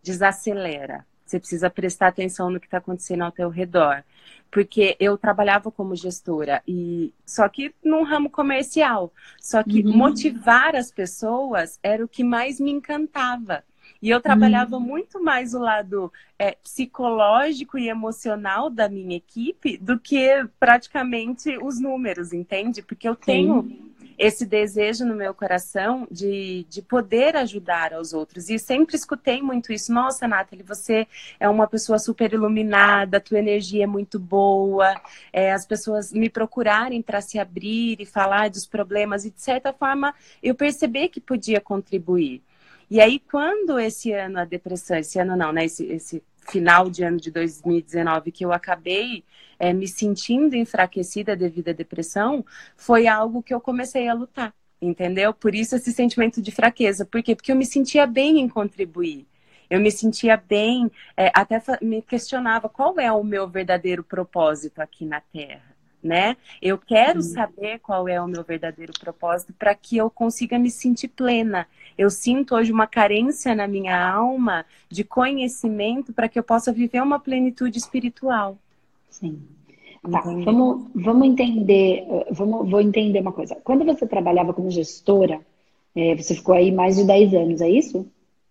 desacelera. 0.03 1.05
Você 1.27 1.41
precisa 1.41 1.69
prestar 1.69 2.07
atenção 2.07 2.49
no 2.49 2.61
que 2.61 2.67
está 2.67 2.79
acontecendo 2.79 3.23
ao 3.23 3.33
teu 3.33 3.51
redor. 3.51 4.05
Porque 4.49 4.97
eu 5.01 5.19
trabalhava 5.19 5.73
como 5.73 5.97
gestora 5.97 6.63
e 6.67 7.13
só 7.27 7.49
que 7.49 7.75
num 7.85 8.05
ramo 8.05 8.31
comercial. 8.31 9.13
Só 9.41 9.63
que 9.65 9.83
uhum. 9.83 9.97
motivar 9.97 10.77
as 10.77 10.93
pessoas 10.93 11.81
era 11.83 12.05
o 12.05 12.09
que 12.09 12.23
mais 12.23 12.61
me 12.61 12.71
encantava. 12.71 13.65
E 14.01 14.11
eu 14.11 14.21
trabalhava 14.21 14.77
hum. 14.77 14.81
muito 14.81 15.23
mais 15.23 15.55
o 15.55 15.59
lado 15.59 16.13
é, 16.39 16.53
psicológico 16.63 17.79
e 17.79 17.89
emocional 17.89 18.69
da 18.69 18.89
minha 18.89 19.17
equipe 19.17 19.79
do 19.79 19.99
que 19.99 20.47
praticamente 20.61 21.57
os 21.63 21.81
números, 21.81 22.33
entende? 22.33 22.83
Porque 22.83 23.09
eu 23.09 23.17
tenho 23.17 23.63
Sim. 23.63 23.93
esse 24.19 24.45
desejo 24.45 25.05
no 25.07 25.15
meu 25.15 25.33
coração 25.33 26.07
de, 26.11 26.67
de 26.69 26.83
poder 26.83 27.37
ajudar 27.37 27.95
aos 27.95 28.13
outros. 28.13 28.51
E 28.51 28.59
sempre 28.59 28.97
escutei 28.97 29.41
muito 29.41 29.73
isso. 29.73 29.93
Nossa, 29.93 30.29
Nathalie, 30.29 30.63
você 30.63 31.07
é 31.41 31.49
uma 31.49 31.67
pessoa 31.67 31.99
super 31.99 32.33
iluminada, 32.33 33.21
tua 33.21 33.39
energia 33.39 33.85
é 33.85 33.87
muito 33.87 34.19
boa. 34.19 34.95
É, 35.33 35.53
as 35.53 35.65
pessoas 35.67 36.13
me 36.13 36.29
procurarem 36.29 37.01
para 37.01 37.23
se 37.23 37.39
abrir 37.39 37.99
e 37.99 38.05
falar 38.05 38.51
dos 38.51 38.67
problemas. 38.67 39.25
E, 39.25 39.31
de 39.31 39.41
certa 39.41 39.73
forma, 39.73 40.15
eu 40.43 40.55
percebi 40.55 41.09
que 41.09 41.21
podia 41.21 41.61
contribuir. 41.61 42.43
E 42.91 43.01
aí, 43.01 43.19
quando 43.19 43.79
esse 43.79 44.13
ano 44.13 44.39
a 44.39 44.45
depressão, 44.45 44.97
esse 44.97 45.19
ano 45.19 45.37
não, 45.37 45.53
né? 45.53 45.65
Esse, 45.65 45.85
esse 45.87 46.23
final 46.49 46.89
de 46.89 47.03
ano 47.03 47.19
de 47.19 47.31
2019 47.31 48.31
que 48.31 48.45
eu 48.45 48.53
acabei 48.53 49.25
é, 49.59 49.73
me 49.73 49.89
sentindo 49.89 50.55
enfraquecida 50.55 51.35
devido 51.37 51.71
à 51.71 51.73
depressão, 51.73 52.45
foi 52.77 53.07
algo 53.07 53.43
que 53.43 53.53
eu 53.53 53.61
comecei 53.61 54.09
a 54.09 54.15
lutar, 54.15 54.55
entendeu? 54.81 55.35
Por 55.35 55.55
isso 55.55 55.75
esse 55.77 55.93
sentimento 55.93 56.41
de 56.41 56.53
fraqueza. 56.53 57.05
Por 57.05 57.23
quê? 57.23 57.35
Porque 57.35 57.51
eu 57.51 57.57
me 57.57 57.67
sentia 57.67 58.07
bem 58.07 58.39
em 58.41 58.49
contribuir. 58.49 59.27
Eu 59.69 59.81
me 59.81 59.91
sentia 59.91 60.37
bem, 60.37 60.91
é, 61.17 61.31
até 61.35 61.61
me 61.83 62.01
questionava 62.01 62.69
qual 62.69 63.01
é 63.01 63.11
o 63.11 63.25
meu 63.25 63.49
verdadeiro 63.49 64.05
propósito 64.05 64.81
aqui 64.81 65.05
na 65.05 65.21
Terra. 65.21 65.66
Né? 66.07 66.37
Eu 66.63 66.79
quero 66.79 67.21
saber 67.21 67.81
qual 67.81 68.07
é 68.07 68.21
o 68.21 68.29
meu 68.29 68.45
verdadeiro 68.45 68.93
propósito 68.99 69.53
para 69.53 69.75
que 69.75 69.97
eu 69.97 70.09
consiga 70.09 70.57
me 70.57 70.71
sentir 70.71 71.09
plena. 71.09 71.67
Eu 71.99 72.11
sinto 72.11 72.55
hoje 72.55 72.71
uma 72.71 72.87
carência 72.87 73.57
na 73.57 73.67
minha 73.67 73.99
alma 74.09 74.65
de 74.89 75.03
conhecimento 75.03 76.13
para 76.13 76.29
que 76.29 76.39
eu 76.39 76.45
possa 76.45 76.73
viver 76.73 77.03
uma 77.03 77.19
plenitude 77.19 77.77
espiritual. 77.77 78.57
Sim. 79.11 79.43
Tá, 80.09 80.21
vamos, 80.21 80.87
vamos 80.95 81.27
entender, 81.27 82.07
vamos, 82.31 82.71
vou 82.71 82.81
entender 82.81 83.19
uma 83.21 83.33
coisa. 83.33 83.57
Quando 83.65 83.85
você 83.85 84.07
trabalhava 84.07 84.55
como 84.55 84.71
gestora, 84.71 85.41
é, 85.97 86.15
você 86.15 86.37
ficou 86.37 86.55
aí 86.55 86.71
mais 86.71 86.95
de 86.95 87.05
10 87.05 87.35
anos, 87.35 87.61
é 87.61 87.69
isso? 87.69 88.07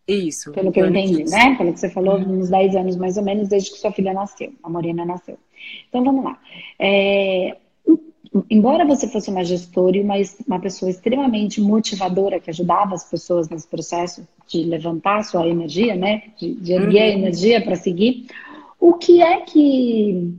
Isso. 0.07 0.51
Pelo 0.51 0.71
que 0.71 0.81
eu 0.81 0.87
entendi, 0.87 1.23
isso. 1.23 1.33
né? 1.33 1.55
Pelo 1.55 1.71
que 1.71 1.79
você 1.79 1.89
falou, 1.89 2.17
uhum. 2.17 2.39
uns 2.39 2.49
10 2.49 2.75
anos 2.75 2.95
mais 2.97 3.17
ou 3.17 3.23
menos, 3.23 3.47
desde 3.47 3.71
que 3.71 3.77
sua 3.77 3.91
filha 3.91 4.13
nasceu, 4.13 4.51
a 4.61 4.69
Morena 4.69 5.05
nasceu. 5.05 5.37
Então 5.89 6.03
vamos 6.03 6.23
lá. 6.23 6.39
É, 6.79 7.57
embora 8.49 8.85
você 8.85 9.07
fosse 9.07 9.29
uma 9.29 9.43
gestora 9.43 9.97
e 9.97 10.01
uma, 10.01 10.15
uma 10.47 10.59
pessoa 10.59 10.89
extremamente 10.89 11.61
motivadora, 11.61 12.39
que 12.39 12.49
ajudava 12.49 12.95
as 12.95 13.09
pessoas 13.09 13.49
nesse 13.49 13.67
processo 13.67 14.27
de 14.47 14.63
levantar 14.63 15.23
sua 15.23 15.47
energia, 15.47 15.95
né? 15.95 16.23
De, 16.37 16.53
de 16.55 16.73
erguer 16.73 17.09
uhum. 17.09 17.15
a 17.15 17.19
energia 17.19 17.61
para 17.61 17.75
seguir, 17.75 18.27
o 18.79 18.93
que 18.93 19.21
é 19.21 19.41
que 19.41 20.33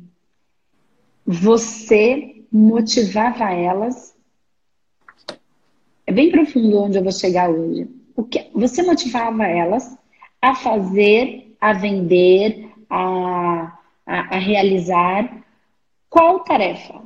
você 1.26 2.36
motivava 2.52 3.50
elas. 3.52 4.14
É 6.06 6.12
bem 6.12 6.30
profundo 6.30 6.82
onde 6.82 6.98
eu 6.98 7.02
vou 7.02 7.12
chegar 7.12 7.50
hoje. 7.50 7.88
O 8.14 8.22
que 8.22 8.46
você 8.54 8.82
motivava 8.82 9.44
elas 9.44 9.98
a 10.40 10.54
fazer, 10.54 11.56
a 11.60 11.72
vender, 11.72 12.70
a, 12.88 13.75
a, 14.06 14.36
a 14.36 14.38
realizar 14.38 15.28
qual 16.08 16.40
tarefa? 16.40 17.02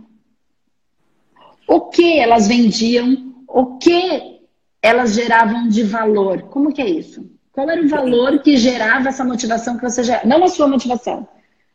O 1.67 1.89
que 1.89 2.19
elas 2.19 2.47
vendiam? 2.47 3.35
O 3.49 3.79
que 3.79 4.41
elas 4.83 5.15
geravam 5.15 5.69
de 5.69 5.83
valor? 5.83 6.43
Como 6.43 6.73
que 6.73 6.83
é 6.83 6.89
isso? 6.89 7.31
Qual 7.53 7.69
era 7.69 7.83
o 7.83 7.89
valor 7.89 8.41
que 8.41 8.57
gerava 8.57 9.09
essa 9.09 9.25
motivação 9.25 9.77
que 9.77 9.83
você 9.83 10.05
gerava? 10.05 10.27
Não 10.27 10.45
a 10.45 10.49
sua 10.49 10.69
motivação, 10.69 11.27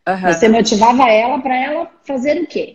Uhum. 0.07 0.31
Você 0.31 0.47
motivava 0.47 1.09
ela 1.09 1.41
para 1.41 1.55
ela 1.55 1.91
fazer 2.03 2.41
o 2.41 2.45
quê? 2.45 2.73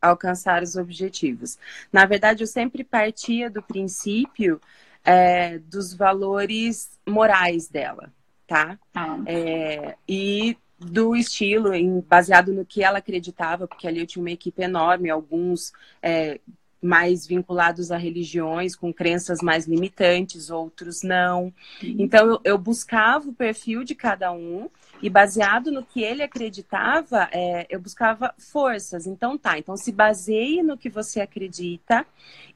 Alcançar 0.00 0.62
os 0.62 0.76
objetivos. 0.76 1.58
Na 1.92 2.06
verdade, 2.06 2.42
eu 2.42 2.46
sempre 2.46 2.82
partia 2.82 3.50
do 3.50 3.62
princípio 3.62 4.58
é, 5.04 5.58
dos 5.58 5.92
valores 5.92 6.98
morais 7.06 7.68
dela, 7.68 8.10
tá? 8.46 8.78
Ah. 8.94 9.18
É, 9.26 9.94
e 10.08 10.56
do 10.80 11.14
estilo, 11.14 11.74
em, 11.74 12.00
baseado 12.00 12.52
no 12.52 12.64
que 12.64 12.82
ela 12.82 12.98
acreditava, 12.98 13.68
porque 13.68 13.86
ali 13.86 14.00
eu 14.00 14.06
tinha 14.06 14.22
uma 14.22 14.30
equipe 14.30 14.62
enorme, 14.62 15.10
alguns 15.10 15.72
é, 16.02 16.40
mais 16.82 17.26
vinculados 17.26 17.90
a 17.90 17.98
religiões, 17.98 18.74
com 18.74 18.92
crenças 18.92 19.40
mais 19.42 19.66
limitantes, 19.66 20.48
outros 20.48 21.02
não. 21.02 21.52
Então, 21.82 22.26
eu, 22.26 22.40
eu 22.44 22.58
buscava 22.58 23.28
o 23.28 23.34
perfil 23.34 23.84
de 23.84 23.94
cada 23.94 24.32
um 24.32 24.70
e 25.02 25.08
baseado 25.08 25.70
no 25.70 25.82
que 25.82 26.02
ele 26.02 26.22
acreditava, 26.22 27.28
é, 27.32 27.66
eu 27.70 27.80
buscava 27.80 28.34
forças. 28.38 29.06
Então 29.06 29.36
tá, 29.38 29.58
então 29.58 29.76
se 29.76 29.90
baseie 29.92 30.62
no 30.62 30.76
que 30.76 30.90
você 30.90 31.20
acredita 31.20 32.06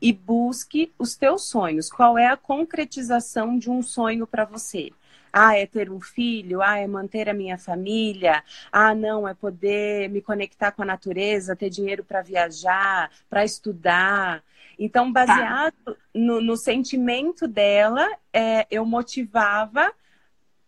e 0.01 0.13
busque 0.13 0.93
os 0.99 1.17
teus 1.17 1.45
sonhos. 1.45 1.89
Qual 1.89 2.19
é 2.19 2.27
a 2.27 2.37
concretização 2.37 3.59
de 3.59 3.71
um 3.71 3.83
sonho 3.83 4.27
para 4.27 4.45
você? 4.45 4.91
Ah, 5.37 5.59
é 5.59 5.67
ter 5.67 5.91
um 5.91 6.01
filho? 6.01 6.63
Ah, 6.63 6.79
é 6.79 6.87
manter 6.87 7.29
a 7.29 7.35
minha 7.35 7.59
família? 7.59 8.45
Ah, 8.71 8.95
não, 8.95 9.27
é 9.27 9.35
poder 9.35 10.09
me 10.09 10.23
conectar 10.23 10.71
com 10.71 10.83
a 10.83 10.85
natureza, 10.85 11.57
ter 11.57 11.71
dinheiro 11.71 12.05
para 12.05 12.23
viajar, 12.23 13.11
para 13.29 13.45
estudar. 13.45 14.45
Então, 14.79 15.13
baseado 15.13 15.75
tá. 15.85 15.97
no, 16.15 16.41
no, 16.41 16.57
sentimento 16.57 17.49
dela, 17.49 18.09
é, 18.33 18.65
eu 18.71 18.87
motivava 18.87 19.93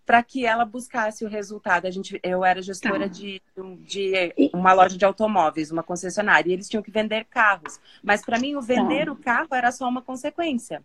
para 0.05 0.21
que 0.25 0.45
ela 0.45 0.65
buscasse 0.65 1.25
o 1.25 1.29
resultado. 1.29 1.87
A 1.87 1.91
gente, 1.93 2.19
eu 2.21 2.45
era 2.45 2.61
gestora 2.61 3.01
tá. 3.01 3.07
de, 3.07 3.41
de 3.87 4.35
uma 4.53 4.73
loja 4.73 4.99
de 4.99 5.05
automóveis, 5.05 5.71
uma 5.71 5.85
concessionária, 5.85 6.51
e 6.51 6.53
eles 6.53 6.69
tinham 6.69 6.83
que 6.83 6.91
vender 6.91 7.25
carros. 7.27 7.81
Mas 8.03 8.25
para 8.25 8.37
mim, 8.41 8.57
o 8.57 8.61
vender 8.61 9.07
tá. 9.07 9.13
o 9.13 9.17
carro 9.17 9.55
era 9.55 9.71
só 9.71 9.89
uma 9.89 10.03
consequência. 10.03 10.83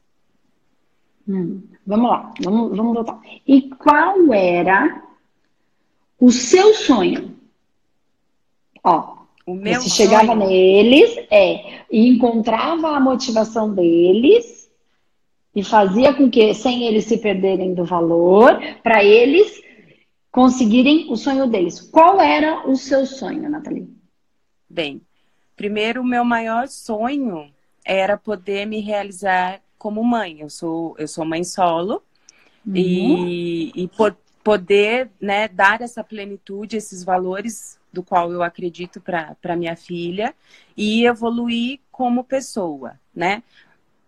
Hum, 1.31 1.63
vamos 1.87 2.09
lá, 2.09 2.33
vamos, 2.41 2.75
vamos 2.75 2.93
voltar. 2.93 3.21
E 3.47 3.69
qual 3.69 4.33
era 4.33 5.01
o 6.19 6.29
seu 6.29 6.73
sonho? 6.73 7.33
Ó, 8.83 9.15
o 9.45 9.53
meu 9.53 9.75
você 9.75 9.89
sonho... 9.89 10.09
chegava 10.09 10.35
neles, 10.35 11.15
é, 11.31 11.85
e 11.89 12.09
encontrava 12.09 12.89
a 12.89 12.99
motivação 12.99 13.73
deles 13.73 14.69
e 15.55 15.63
fazia 15.63 16.13
com 16.13 16.29
que, 16.29 16.53
sem 16.53 16.83
eles 16.83 17.05
se 17.05 17.17
perderem 17.17 17.73
do 17.73 17.85
valor, 17.85 18.59
para 18.83 19.01
eles 19.01 19.61
conseguirem 20.31 21.09
o 21.11 21.15
sonho 21.15 21.47
deles. 21.47 21.79
Qual 21.79 22.19
era 22.19 22.69
o 22.69 22.75
seu 22.75 23.05
sonho, 23.05 23.49
Nathalie? 23.49 23.89
Bem, 24.69 25.01
primeiro, 25.55 26.01
o 26.01 26.05
meu 26.05 26.25
maior 26.25 26.67
sonho 26.67 27.49
era 27.85 28.17
poder 28.17 28.65
me 28.65 28.81
realizar 28.81 29.61
como 29.81 30.03
mãe. 30.03 30.41
Eu 30.41 30.49
sou, 30.49 30.95
eu 30.99 31.07
sou 31.07 31.25
mãe 31.25 31.43
solo 31.43 32.03
uhum. 32.63 32.75
e, 32.75 33.71
e 33.75 33.87
po 33.87 34.15
poder 34.43 35.11
né, 35.19 35.47
dar 35.47 35.81
essa 35.81 36.03
plenitude, 36.03 36.75
esses 36.75 37.03
valores 37.03 37.79
do 37.93 38.01
qual 38.01 38.31
eu 38.31 38.41
acredito 38.41 38.99
para 38.99 39.55
minha 39.55 39.75
filha 39.75 40.33
e 40.75 41.05
evoluir 41.05 41.79
como 41.91 42.23
pessoa, 42.23 42.99
né? 43.13 43.43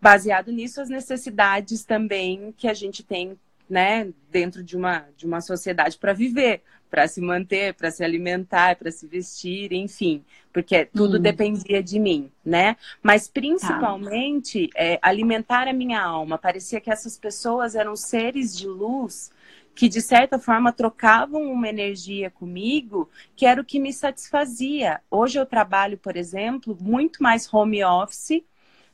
baseado 0.02 0.52
nisso, 0.52 0.82
as 0.82 0.90
necessidades 0.90 1.86
também 1.86 2.54
que 2.58 2.68
a 2.68 2.74
gente 2.74 3.04
tem 3.04 3.40
né, 3.74 4.14
dentro 4.30 4.64
de 4.64 4.78
uma, 4.78 5.08
de 5.18 5.26
uma 5.26 5.42
sociedade 5.42 5.98
para 5.98 6.14
viver, 6.14 6.62
para 6.92 7.08
se 7.08 7.20
manter, 7.20 7.74
para 7.74 7.90
se 7.90 8.04
alimentar, 8.04 8.76
para 8.76 8.92
se 8.92 9.08
vestir, 9.08 9.74
enfim, 9.74 10.24
porque 10.54 10.86
tudo 10.86 11.18
hum. 11.18 11.20
dependia 11.20 11.82
de 11.82 12.00
mim, 12.00 12.32
né? 12.46 12.78
Mas 13.02 13.28
principalmente 13.28 14.68
tá. 14.68 14.80
é, 14.80 15.00
alimentar 15.02 15.68
a 15.68 15.74
minha 15.74 16.00
alma. 16.00 16.38
Parecia 16.38 16.80
que 16.80 16.92
essas 16.92 17.18
pessoas 17.18 17.74
eram 17.74 17.96
seres 17.96 18.56
de 18.56 18.68
luz 18.68 19.32
que 19.74 19.90
de 19.90 20.02
certa 20.02 20.38
forma 20.38 20.72
trocavam 20.72 21.52
uma 21.52 21.68
energia 21.68 22.30
comigo, 22.30 23.10
que 23.36 23.44
era 23.44 23.60
o 23.60 23.66
que 23.66 23.80
me 23.80 23.92
satisfazia. 23.92 25.02
Hoje 25.10 25.40
eu 25.40 25.48
trabalho, 25.48 25.98
por 25.98 26.16
exemplo, 26.16 26.78
muito 26.80 27.24
mais 27.24 27.52
home 27.52 27.84
office 27.84 28.44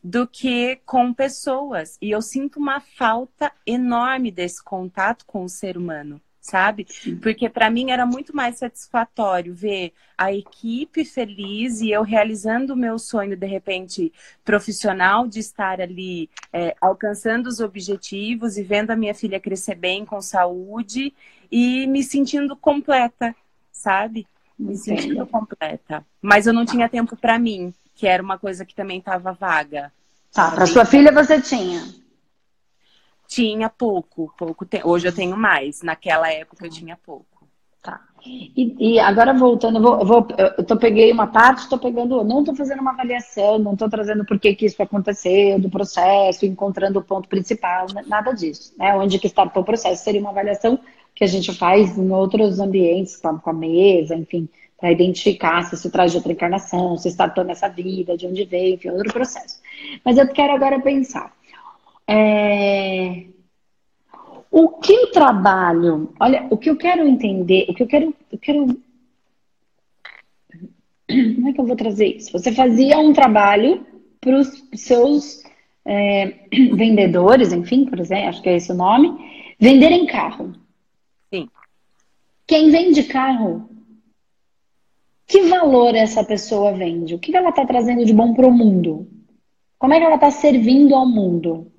do 0.04 0.28
que 0.28 0.78
com 0.86 1.14
pessoas. 1.14 1.98
E 2.02 2.12
eu 2.12 2.22
sinto 2.22 2.60
uma 2.60 2.80
falta 2.80 3.52
enorme 3.66 4.32
desse 4.32 4.64
contato 4.64 5.26
com 5.26 5.44
o 5.44 5.50
ser 5.50 5.78
humano, 5.78 6.22
sabe? 6.40 6.88
Porque 7.22 7.50
para 7.50 7.70
mim 7.70 7.92
era 7.92 8.06
muito 8.06 8.36
mais 8.36 8.58
satisfatório 8.58 9.54
ver 9.54 9.94
a 10.18 10.34
equipe 10.34 11.04
feliz 11.06 11.82
e 11.82 11.92
eu 11.92 12.02
realizando 12.02 12.74
o 12.74 12.78
meu 12.78 12.98
sonho, 12.98 13.36
de 13.36 13.48
repente, 13.48 14.12
profissional, 14.44 15.28
de 15.28 15.40
estar 15.40 15.82
ali 15.82 16.30
é, 16.52 16.76
alcançando 16.80 17.48
os 17.48 17.60
objetivos 17.60 18.58
e 18.58 18.64
vendo 18.64 18.92
a 18.92 18.96
minha 18.96 19.14
filha 19.14 19.40
crescer 19.40 19.76
bem, 19.76 20.06
com 20.06 20.22
saúde 20.22 21.14
e 21.52 21.88
me 21.88 22.04
sentindo 22.04 22.56
completa, 22.56 23.36
sabe? 23.72 24.26
Me 24.58 24.76
sentindo 24.76 25.26
completa. 25.26 26.06
Mas 26.22 26.48
eu 26.48 26.54
não 26.54 26.66
tinha 26.66 26.90
tempo 26.90 27.16
para 27.16 27.40
mim 27.40 27.74
que 28.00 28.08
era 28.08 28.24
uma 28.24 28.40
coisa 28.40 28.64
que 28.64 28.74
também 28.74 29.00
estava 29.00 29.34
vaga. 29.34 29.92
Tá, 30.32 30.52
para 30.52 30.66
sua 30.66 30.86
filha 30.86 31.12
você 31.12 31.42
tinha? 31.42 31.84
Tinha 33.28 33.70
pouco, 33.70 34.34
pouco 34.38 34.66
te... 34.66 34.80
Hoje 34.86 35.10
eu 35.10 35.14
tenho 35.14 35.36
mais. 35.36 35.82
Naquela 35.82 36.32
época 36.32 36.66
eu 36.66 36.70
tinha 36.70 36.98
pouco. 37.06 37.46
Tá. 37.84 38.00
E, 38.26 38.94
e 38.94 39.00
agora 39.00 39.34
voltando, 39.34 39.80
eu, 39.80 39.82
vou, 39.82 40.00
eu, 40.00 40.06
vou, 40.06 40.28
eu 40.58 40.64
tô, 40.64 40.78
peguei 40.78 41.12
uma 41.12 41.28
parte, 41.28 41.64
estou 41.64 41.78
pegando, 41.78 42.24
não 42.24 42.40
estou 42.40 42.56
fazendo 42.56 42.80
uma 42.80 42.92
avaliação, 42.92 43.60
não 43.60 43.74
estou 43.74 43.90
trazendo 43.90 44.24
por 44.24 44.40
que, 44.40 44.56
que 44.56 44.66
isso 44.66 44.82
aconteceu, 44.82 45.60
do 45.60 45.70
processo, 45.70 46.46
encontrando 46.46 47.00
o 47.00 47.04
ponto 47.04 47.28
principal, 47.28 47.86
nada 48.08 48.32
disso. 48.32 48.74
Né? 48.78 48.96
Onde 48.96 49.20
que 49.20 49.28
está 49.28 49.44
o 49.44 49.64
processo? 49.64 50.06
Seria 50.06 50.22
uma 50.22 50.30
avaliação 50.30 50.80
que 51.14 51.26
a 51.26 51.28
gente 51.28 51.54
faz 51.54 51.98
em 51.98 52.10
outros 52.12 52.62
ambientes, 52.62 53.18
com 53.18 53.50
a 53.50 53.54
mesa, 53.54 54.16
enfim, 54.16 54.48
para 54.80 54.92
identificar 54.92 55.64
se 55.64 55.76
isso 55.76 55.92
traz 55.92 56.12
de 56.12 56.18
outra 56.18 56.32
encarnação, 56.32 56.98
se 56.98 57.08
está 57.08 57.30
toda 57.30 57.52
essa 57.52 57.68
vida, 57.68 58.16
de 58.16 58.26
onde 58.26 58.46
veio, 58.46 58.76
enfim, 58.76 58.90
outro 58.90 59.12
processo. 59.12 59.60
Mas 60.06 60.18
eu 60.18 60.28
quero 60.30 60.54
agora 60.54 60.80
pensar. 60.80 61.34
É... 62.08 63.26
O 64.52 64.70
que 64.70 64.94
o 64.94 65.12
trabalho, 65.12 66.14
olha, 66.20 66.48
o 66.50 66.58
que 66.58 66.70
eu 66.70 66.76
quero 66.76 67.08
entender, 67.08 67.68
o 67.70 67.74
que 67.74 67.84
eu 67.84 67.88
quero, 67.88 68.16
eu 68.32 68.40
quero 68.40 68.80
como 71.10 71.50
é 71.50 71.54
que 71.54 71.60
eu 71.60 71.66
vou 71.66 71.76
trazer 71.76 72.18
isso? 72.18 72.32
Você 72.32 72.52
fazia 72.52 73.00
um 73.00 73.14
trabalho 73.14 73.86
para 74.22 74.38
os 74.38 74.64
seus 74.76 75.44
é, 75.84 76.36
vendedores, 76.76 77.52
enfim, 77.52 77.86
por 77.86 78.00
exemplo, 78.00 78.30
acho 78.30 78.42
que 78.42 78.50
é 78.50 78.56
esse 78.56 78.72
o 78.72 78.76
nome, 78.76 79.12
venderem 79.60 80.06
carro. 80.06 80.54
Sim. 81.34 81.50
Quem 82.46 82.70
vende 82.70 83.04
carro, 83.04 83.69
que 85.30 85.44
valor 85.44 85.94
essa 85.94 86.24
pessoa 86.24 86.74
vende? 86.74 87.14
O 87.14 87.20
que 87.20 87.38
ela 87.38 87.50
está 87.50 87.64
trazendo 87.64 88.04
de 88.04 88.12
bom 88.12 88.34
para 88.34 88.48
o 88.48 88.52
mundo? 88.52 89.08
Como 89.78 89.94
é 89.94 90.00
que 90.00 90.04
ela 90.04 90.16
está 90.16 90.32
servindo 90.32 90.96
ao 90.96 91.08
mundo? 91.08 91.72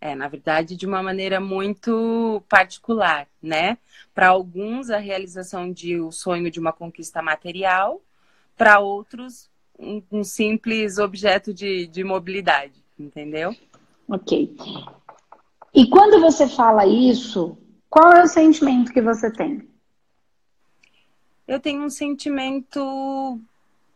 É, 0.00 0.16
na 0.16 0.26
verdade, 0.26 0.76
de 0.76 0.84
uma 0.84 1.00
maneira 1.00 1.40
muito 1.40 2.42
particular, 2.48 3.28
né? 3.40 3.78
Para 4.12 4.30
alguns, 4.30 4.90
a 4.90 4.98
realização 4.98 5.70
de 5.70 5.96
o 6.00 6.08
um 6.08 6.10
sonho 6.10 6.50
de 6.50 6.58
uma 6.58 6.72
conquista 6.72 7.22
material, 7.22 8.02
para 8.56 8.80
outros, 8.80 9.48
um, 9.78 10.02
um, 10.10 10.24
simples 10.24 10.98
objeto 10.98 11.54
de, 11.54 11.86
de 11.86 12.02
mobilidade, 12.02 12.82
entendeu? 12.98 13.54
Ok. 14.08 14.56
E 15.72 15.86
quando 15.88 16.20
você 16.20 16.48
fala 16.48 16.84
isso, 16.84 17.56
qual 17.88 18.12
é 18.12 18.24
o 18.24 18.28
sentimento 18.28 18.92
que 18.92 19.00
você 19.00 19.30
tem? 19.30 19.75
Eu 21.46 21.60
tenho 21.60 21.84
um 21.84 21.90
sentimento 21.90 23.40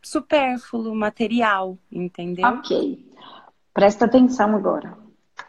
supérfluo, 0.02 0.94
material, 0.94 1.76
entendeu? 1.90 2.46
Ok. 2.46 3.06
Presta 3.74 4.04
atenção 4.04 4.54
agora. 4.54 4.96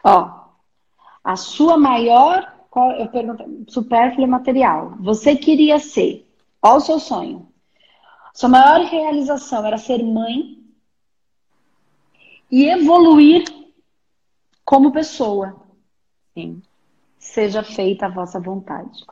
Ó, 0.02 0.42
a 1.22 1.36
sua 1.36 1.76
maior, 1.76 2.52
eu 2.98 3.08
pergunto, 3.08 3.70
supérfluo 3.70 4.26
material. 4.26 4.96
Você 5.00 5.36
queria 5.36 5.78
ser, 5.78 6.26
qual 6.60 6.76
o 6.76 6.80
seu 6.80 6.98
sonho? 6.98 7.48
Sua 8.34 8.48
maior 8.48 8.80
realização 8.86 9.64
era 9.64 9.78
ser 9.78 10.02
mãe 10.02 10.58
e 12.50 12.66
evoluir 12.66 13.44
como 14.64 14.92
pessoa. 14.92 15.62
Sim. 16.34 16.62
Seja 17.18 17.62
feita 17.62 18.06
a 18.06 18.10
vossa 18.10 18.40
vontade. 18.40 19.04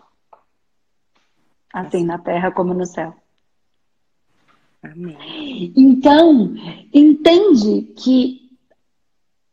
Assim 1.73 2.05
na 2.05 2.19
terra 2.19 2.51
como 2.51 2.75
no 2.75 2.85
céu. 2.85 3.15
Amém. 4.83 5.73
Então, 5.77 6.55
entende 6.93 7.83
que 7.97 8.41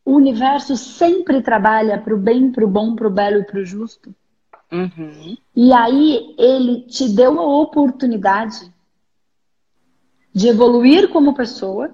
o 0.06 0.14
universo 0.16 0.78
sempre 0.78 1.42
trabalha 1.42 2.00
para 2.00 2.16
o 2.16 2.18
bem, 2.18 2.50
para 2.50 2.64
o 2.64 2.68
bom, 2.68 2.96
para 2.96 3.08
o 3.08 3.12
belo 3.12 3.40
e 3.40 3.44
para 3.44 3.60
o 3.60 3.66
justo. 3.66 4.16
Uhum. 4.72 5.38
E 5.56 5.74
aí 5.74 6.34
ele 6.38 6.82
te 6.84 7.10
deu 7.10 7.40
a 7.40 7.62
oportunidade 7.62 8.72
de 10.34 10.48
evoluir 10.48 11.10
como 11.10 11.34
pessoa 11.34 11.94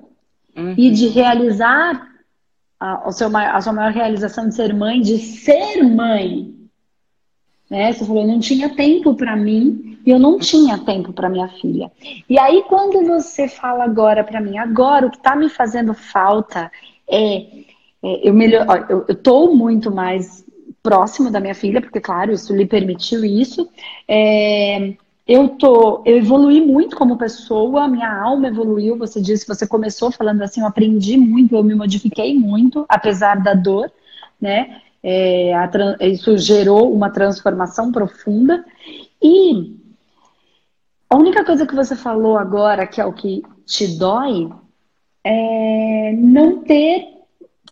uhum. 0.56 0.76
e 0.78 0.92
de 0.92 1.08
realizar 1.08 2.08
a, 2.80 3.08
a, 3.08 3.12
seu, 3.12 3.36
a 3.36 3.62
sua 3.62 3.74
maior 3.74 3.92
realização 3.92 4.48
de 4.48 4.56
ser 4.56 4.74
mãe, 4.74 5.02
de 5.02 5.18
ser 5.18 5.82
mãe. 5.84 6.54
Né? 7.70 7.94
Você 7.94 8.06
falou, 8.06 8.28
não 8.28 8.40
tinha 8.40 8.76
tempo 8.76 9.16
para 9.16 9.36
mim 9.36 9.93
e 10.06 10.12
eu 10.12 10.20
não 10.20 10.38
tinha 10.38 10.78
tempo 10.78 11.14
para 11.14 11.30
minha 11.30 11.48
filha. 11.48 11.92
E 12.30 12.38
aí, 12.38 12.64
quando 12.68 13.06
você 13.06 13.48
fala 13.48 13.84
agora 13.84 14.24
para 14.24 14.42
mim, 14.42 14.58
agora 14.58 15.08
o 15.08 15.12
que 15.12 15.18
está 15.18 15.36
me 15.36 15.50
fazendo 15.50 15.94
falta 15.94 16.72
é 17.10 17.64
é, 18.04 18.28
eu 18.28 18.34
melhor, 18.34 18.66
eu 18.90 19.06
estou 19.08 19.56
muito 19.56 19.90
mais 19.90 20.46
próximo 20.84 21.32
da 21.32 21.40
minha 21.40 21.56
filha, 21.56 21.80
porque 21.80 22.02
claro, 22.02 22.34
isso 22.34 22.54
lhe 22.54 22.66
permitiu 22.66 23.24
isso. 23.24 23.70
É, 24.06 24.94
eu 25.26 25.48
tô, 25.48 26.04
eu 26.06 26.18
evolui 26.18 26.60
muito 26.60 26.98
como 26.98 27.18
pessoa, 27.18 27.88
minha 27.88 28.22
alma 28.22 28.50
evoluiu. 28.50 28.98
Você 28.98 29.22
disse, 29.22 29.48
você 29.48 29.66
começou 29.66 30.12
falando 30.12 30.42
assim, 30.42 30.60
eu 30.60 30.68
aprendi 30.68 31.16
muito, 31.16 31.56
eu 31.56 31.64
me 31.64 31.74
modifiquei 31.74 32.38
muito, 32.38 32.86
apesar 32.90 33.42
da 33.42 33.54
dor, 33.54 33.90
né? 34.40 34.82
É, 35.02 35.54
a, 35.54 35.70
isso 36.02 36.38
gerou 36.38 36.94
uma 36.94 37.10
transformação 37.10 37.90
profunda. 37.90 38.66
E 39.22 39.78
a 41.14 41.16
única 41.16 41.46
coisa 41.46 41.68
que 41.68 41.76
você 41.76 41.96
falou 41.96 42.40
agora, 42.40 42.88
que 42.88 43.00
é 43.00 43.06
o 43.06 43.14
que 43.14 43.44
te 43.68 43.86
dói, 43.86 44.50
é 45.24 46.12
não 46.14 46.64
ter 46.64 47.08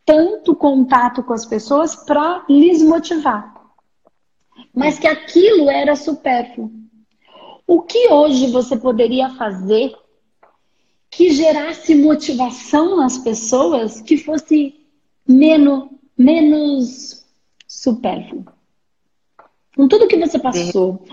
tanto 0.06 0.56
contato 0.56 1.24
com 1.24 1.34
as 1.34 1.44
pessoas 1.44 1.96
para 1.96 2.46
lhes 2.48 2.84
motivar. 2.84 3.52
Mas 4.72 5.00
que 5.00 5.08
aquilo 5.08 5.72
era 5.72 5.96
supérfluo. 5.96 6.72
O 7.66 7.82
que 7.82 8.10
hoje 8.10 8.52
você 8.52 8.78
poderia 8.78 9.32
fazer 9.32 9.92
que 11.10 11.32
gerasse 11.32 11.96
motivação 11.96 12.98
nas 12.98 13.18
pessoas 13.18 14.02
que 14.02 14.18
fosse 14.18 14.86
menos, 15.28 15.90
menos 16.16 17.26
supérfluo? 17.68 18.46
Com 19.76 19.88
tudo 19.88 20.08
que 20.08 20.18
você 20.18 20.38
passou, 20.38 21.04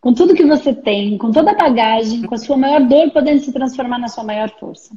com 0.00 0.14
tudo 0.14 0.34
que 0.34 0.46
você 0.46 0.74
tem, 0.74 1.18
com 1.18 1.30
toda 1.30 1.50
a 1.50 1.56
bagagem, 1.56 2.22
com 2.22 2.34
a 2.34 2.38
sua 2.38 2.56
maior 2.56 2.80
dor 2.86 3.10
podendo 3.10 3.40
se 3.40 3.52
transformar 3.52 3.98
na 3.98 4.08
sua 4.08 4.24
maior 4.24 4.50
força. 4.58 4.94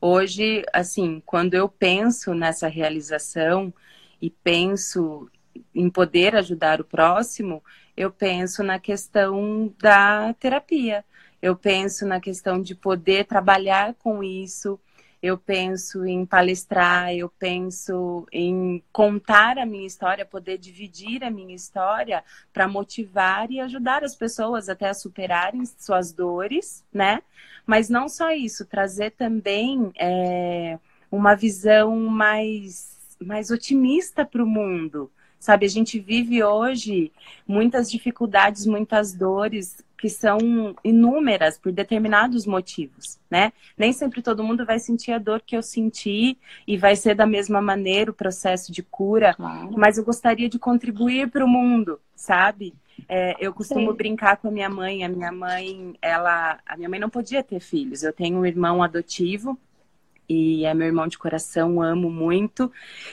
Hoje, 0.00 0.64
assim, 0.72 1.22
quando 1.24 1.54
eu 1.54 1.68
penso 1.68 2.34
nessa 2.34 2.68
realização 2.68 3.72
e 4.20 4.30
penso 4.30 5.28
em 5.74 5.90
poder 5.90 6.36
ajudar 6.36 6.80
o 6.80 6.84
próximo, 6.84 7.64
eu 7.96 8.10
penso 8.10 8.62
na 8.62 8.78
questão 8.78 9.74
da 9.80 10.32
terapia. 10.34 11.04
Eu 11.40 11.56
penso 11.56 12.06
na 12.06 12.20
questão 12.20 12.60
de 12.60 12.74
poder 12.74 13.24
trabalhar 13.24 13.94
com 13.94 14.22
isso, 14.22 14.78
eu 15.22 15.36
penso 15.36 16.04
em 16.04 16.24
palestrar, 16.24 17.12
eu 17.12 17.28
penso 17.28 18.26
em 18.32 18.82
contar 18.92 19.58
a 19.58 19.66
minha 19.66 19.86
história, 19.86 20.24
poder 20.24 20.58
dividir 20.58 21.24
a 21.24 21.30
minha 21.30 21.54
história 21.54 22.22
para 22.52 22.68
motivar 22.68 23.50
e 23.50 23.60
ajudar 23.60 24.04
as 24.04 24.14
pessoas 24.14 24.68
até 24.68 24.88
a 24.88 24.94
superarem 24.94 25.64
suas 25.66 26.12
dores, 26.12 26.84
né? 26.92 27.20
Mas 27.66 27.88
não 27.88 28.08
só 28.08 28.30
isso, 28.30 28.64
trazer 28.64 29.10
também 29.10 29.90
é, 29.98 30.78
uma 31.10 31.34
visão 31.34 31.96
mais, 31.96 33.16
mais 33.20 33.50
otimista 33.50 34.24
para 34.24 34.42
o 34.42 34.46
mundo. 34.46 35.10
Sabe, 35.38 35.66
a 35.66 35.68
gente 35.68 35.98
vive 35.98 36.42
hoje 36.42 37.12
muitas 37.46 37.90
dificuldades, 37.90 38.66
muitas 38.66 39.14
dores 39.14 39.84
que 39.98 40.08
são 40.08 40.38
inúmeras 40.84 41.58
por 41.58 41.72
determinados 41.72 42.46
motivos, 42.46 43.18
né? 43.28 43.52
Nem 43.76 43.92
sempre 43.92 44.22
todo 44.22 44.44
mundo 44.44 44.64
vai 44.64 44.78
sentir 44.78 45.10
a 45.10 45.18
dor 45.18 45.42
que 45.44 45.56
eu 45.56 45.62
senti 45.62 46.38
e 46.66 46.76
vai 46.76 46.94
ser 46.94 47.14
da 47.16 47.26
mesma 47.26 47.60
maneira 47.60 48.10
o 48.10 48.14
processo 48.14 48.70
de 48.70 48.82
cura, 48.82 49.34
claro. 49.34 49.70
mas 49.76 49.98
eu 49.98 50.04
gostaria 50.04 50.48
de 50.48 50.58
contribuir 50.58 51.28
para 51.28 51.44
o 51.44 51.48
mundo, 51.48 52.00
sabe? 52.14 52.74
É, 53.08 53.36
eu 53.40 53.52
costumo 53.52 53.90
Sim. 53.90 53.96
brincar 53.96 54.36
com 54.36 54.48
a 54.48 54.50
minha 54.50 54.68
mãe. 54.68 55.04
A 55.04 55.08
minha 55.08 55.30
mãe, 55.30 55.94
ela, 56.00 56.58
a 56.66 56.76
minha 56.76 56.88
mãe 56.88 56.98
não 56.98 57.10
podia 57.10 57.42
ter 57.42 57.60
filhos. 57.60 58.02
Eu 58.02 58.12
tenho 58.12 58.38
um 58.38 58.46
irmão 58.46 58.82
adotivo 58.82 59.58
e 60.28 60.64
é 60.66 60.74
meu 60.74 60.86
irmão 60.86 61.06
de 61.06 61.16
coração, 61.16 61.80
amo 61.80 62.10
muito. 62.10 62.70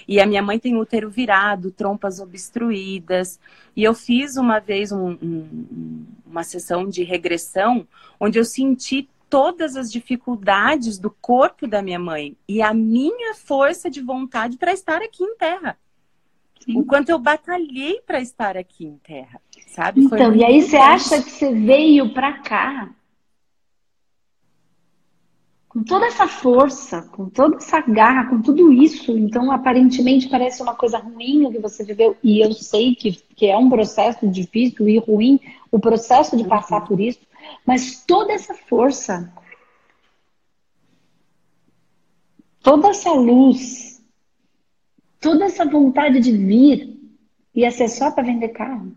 E 0.08 0.20
a 0.20 0.26
minha 0.26 0.42
mãe 0.42 0.60
tem 0.60 0.76
útero 0.76 1.10
virado, 1.10 1.72
trompas 1.72 2.20
obstruídas. 2.20 3.40
E 3.76 3.84
eu 3.84 3.94
fiz 3.94 4.36
uma 4.36 4.60
vez 4.60 4.92
um, 4.92 5.12
um, 5.12 6.06
uma 6.26 6.44
sessão 6.44 6.88
de 6.90 7.04
regressão 7.04 7.88
onde 8.20 8.38
eu 8.38 8.44
senti 8.44 9.08
todas 9.30 9.76
as 9.76 9.92
dificuldades 9.92 11.00
do 11.00 11.10
corpo 11.10 11.68
da 11.68 11.82
minha 11.82 12.00
mãe 12.00 12.36
e 12.48 12.62
a 12.62 12.74
minha 12.74 13.34
força 13.34 13.90
de 13.90 14.02
vontade 14.02 14.58
para 14.58 14.74
estar 14.74 15.02
aqui 15.02 15.24
em 15.24 15.36
terra. 15.36 15.78
Sim. 16.60 16.80
O 16.80 16.86
quanto 16.86 17.10
eu 17.10 17.20
batalhei 17.20 18.02
para 18.06 18.20
estar 18.20 18.58
aqui 18.58 18.86
em 18.86 18.98
terra, 18.98 19.40
sabe? 19.68 20.02
Então, 20.04 20.34
e 20.36 20.44
aí 20.44 20.62
você 20.62 20.78
acha 20.78 21.22
que 21.22 21.30
você 21.30 21.54
veio 21.54 22.14
para 22.14 22.34
cá 22.40 22.90
com 25.76 25.84
toda 25.84 26.06
essa 26.06 26.26
força, 26.26 27.02
com 27.02 27.28
toda 27.28 27.58
essa 27.58 27.82
garra, 27.82 28.30
com 28.30 28.42
tudo 28.42 28.72
isso, 28.72 29.12
então 29.12 29.52
aparentemente 29.52 30.30
parece 30.30 30.64
uma 30.64 30.74
coisa 30.74 30.98
ruim 31.00 31.46
o 31.46 31.52
que 31.52 31.60
você 31.60 31.84
viveu, 31.84 32.16
e 32.24 32.40
eu 32.40 32.54
sei 32.54 32.96
que, 32.96 33.12
que 33.36 33.48
é 33.48 33.58
um 33.58 33.70
processo 33.70 34.26
difícil 34.26 34.88
e 34.88 34.98
ruim, 35.00 35.38
o 35.70 35.78
processo 35.78 36.38
de 36.38 36.46
passar 36.46 36.80
uhum. 36.80 36.88
por 36.88 37.02
isso, 37.02 37.20
mas 37.66 38.06
toda 38.06 38.32
essa 38.32 38.54
força, 38.54 39.34
toda 42.64 42.88
essa 42.88 43.12
luz, 43.12 44.02
toda 45.20 45.44
essa 45.44 45.66
vontade 45.66 46.22
de 46.22 46.32
vir, 46.32 46.98
ia 47.54 47.70
ser 47.70 47.90
só 47.90 48.12
para 48.12 48.24
vender 48.24 48.48
carro. 48.50 48.96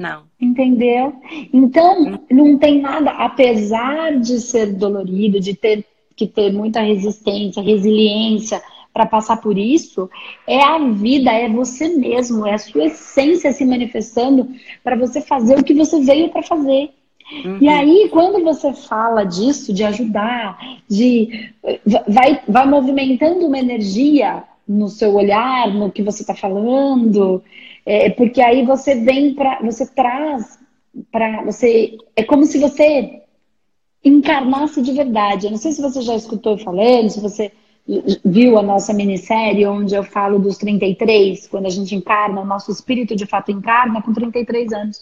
Não. 0.00 0.22
Entendeu? 0.40 1.12
Então, 1.52 2.18
não 2.30 2.56
tem 2.56 2.80
nada, 2.80 3.10
apesar 3.10 4.18
de 4.18 4.40
ser 4.40 4.72
dolorido, 4.72 5.38
de 5.38 5.52
ter 5.54 5.84
que 6.16 6.26
ter 6.26 6.50
muita 6.54 6.80
resistência, 6.80 7.62
resiliência 7.62 8.62
para 8.94 9.04
passar 9.04 9.36
por 9.42 9.58
isso, 9.58 10.08
é 10.46 10.62
a 10.62 10.78
vida, 10.78 11.30
é 11.30 11.50
você 11.50 11.88
mesmo, 11.88 12.46
é 12.46 12.54
a 12.54 12.58
sua 12.58 12.86
essência 12.86 13.52
se 13.52 13.62
manifestando 13.64 14.48
para 14.82 14.96
você 14.96 15.20
fazer 15.20 15.58
o 15.58 15.62
que 15.62 15.74
você 15.74 16.00
veio 16.00 16.30
para 16.30 16.42
fazer. 16.42 16.90
Uhum. 17.44 17.58
E 17.60 17.68
aí, 17.68 18.08
quando 18.10 18.42
você 18.42 18.72
fala 18.72 19.24
disso, 19.24 19.70
de 19.70 19.84
ajudar, 19.84 20.58
de 20.88 21.52
vai, 22.08 22.40
vai 22.48 22.66
movimentando 22.66 23.46
uma 23.46 23.58
energia 23.58 24.44
no 24.66 24.88
seu 24.88 25.14
olhar, 25.14 25.68
no 25.74 25.92
que 25.92 26.02
você 26.02 26.22
está 26.22 26.34
falando, 26.34 27.42
é, 27.90 28.08
porque 28.10 28.40
aí 28.40 28.64
você 28.64 28.94
vem 28.94 29.34
para, 29.34 29.60
você 29.62 29.84
traz 29.84 30.60
para 31.10 31.42
você, 31.42 31.98
é 32.14 32.22
como 32.22 32.46
se 32.46 32.56
você 32.56 33.22
encarnasse 34.04 34.80
de 34.80 34.92
verdade. 34.92 35.46
Eu 35.46 35.50
não 35.50 35.58
sei 35.58 35.72
se 35.72 35.82
você 35.82 36.00
já 36.00 36.14
escutou 36.14 36.56
falando, 36.56 37.10
se 37.10 37.18
você 37.18 37.50
viu 38.24 38.56
a 38.56 38.62
nossa 38.62 38.92
minissérie 38.92 39.66
onde 39.66 39.92
eu 39.92 40.04
falo 40.04 40.38
dos 40.38 40.56
33, 40.56 41.48
quando 41.48 41.66
a 41.66 41.70
gente 41.70 41.92
encarna, 41.96 42.40
o 42.40 42.46
nosso 42.46 42.70
espírito 42.70 43.16
de 43.16 43.26
fato 43.26 43.50
encarna 43.50 44.00
com 44.00 44.12
33 44.12 44.72
anos. 44.72 45.00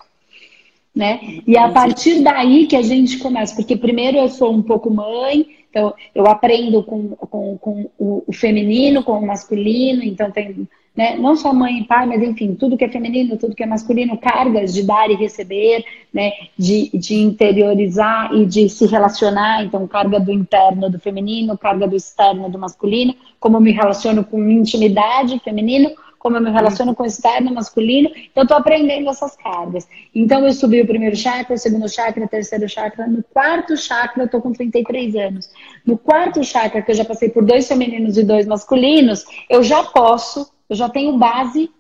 Né? 0.97 1.43
E 1.47 1.57
é 1.57 1.61
a 1.61 1.69
partir 1.69 2.23
daí 2.23 2.67
que 2.67 2.75
a 2.75 2.83
gente 2.83 3.19
começa, 3.19 3.55
porque 3.55 3.77
primeiro 3.77 4.17
eu 4.17 4.31
sou 4.31 4.51
um 4.51 4.63
pouco 4.63 4.91
mãe, 4.91 5.47
então 5.69 5.93
eu 6.15 6.27
aprendo 6.27 6.83
com, 6.83 7.11
com, 7.11 7.59
com 7.59 7.91
o, 7.99 8.25
o 8.27 8.33
feminino, 8.33 9.05
com 9.05 9.13
o 9.13 9.27
masculino, 9.27 10.03
então 10.03 10.31
tem 10.31 10.67
né? 10.99 11.17
não 11.17 11.37
só 11.37 11.55
mãe 11.55 11.79
e 11.79 11.85
pai, 11.85 12.07
mas 12.07 12.21
enfim, 12.21 12.57
tudo 12.57 12.77
que 12.77 12.85
é 12.85 12.89
feminino, 12.89 13.37
tudo 13.37 13.55
que 13.55 13.63
é 13.63 13.67
masculino, 13.67 14.19
cargas 14.19 14.75
de 14.75 14.83
dar 14.83 15.09
e 15.09 15.15
receber, 15.15 15.85
né? 16.13 16.33
de, 16.59 16.91
de 16.93 17.15
interiorizar 17.15 18.35
e 18.35 18.45
de 18.45 18.69
se 18.69 18.85
relacionar, 18.85 19.63
então 19.63 19.87
carga 19.87 20.19
do 20.19 20.33
interno 20.33 20.91
do 20.91 20.99
feminino, 20.99 21.57
carga 21.57 21.87
do 21.87 21.95
externo 21.95 22.51
do 22.51 22.59
masculino, 22.59 23.15
como 23.39 23.59
eu 23.59 23.61
me 23.61 23.71
relaciono 23.71 24.25
com 24.25 24.43
intimidade 24.51 25.39
feminino, 25.39 25.89
como 26.19 26.37
eu 26.37 26.41
me 26.41 26.51
relaciono 26.51 26.93
com 26.97 27.05
o 27.05 27.07
externo 27.07 27.55
masculino, 27.55 28.09
então 28.09 28.43
eu 28.43 28.43
estou 28.43 28.57
aprendendo 28.57 29.09
essas 29.09 29.37
cargas. 29.37 29.87
Então 30.13 30.45
eu 30.45 30.53
subi 30.53 30.81
o 30.81 30.87
primeiro 30.87 31.15
chakra, 31.15 31.55
o 31.55 31.59
segundo 31.59 31.89
chakra, 31.89 32.25
o 32.25 32.29
terceiro 32.29 32.69
chakra, 32.69 33.07
no 33.07 33.23
quarto 33.23 33.77
chakra 33.77 34.25
eu 34.25 34.27
estou 34.27 34.43
com 34.43 34.53
33 34.53 35.15
anos. 35.15 35.49
No 35.87 35.97
quarto 35.97 36.43
chakra, 36.43 36.83
que 36.83 36.91
eu 36.91 36.97
já 36.97 37.05
passei 37.05 37.29
por 37.29 37.45
dois 37.45 37.69
femininos 37.69 38.19
e 38.19 38.25
dois 38.25 38.49
masculinos, 38.49 39.25
eu 39.49 39.63
já 39.63 39.85
posso 39.85 40.58
eu 40.69 40.77
já 40.77 40.89
tenho 40.89 41.17
base 41.17 41.71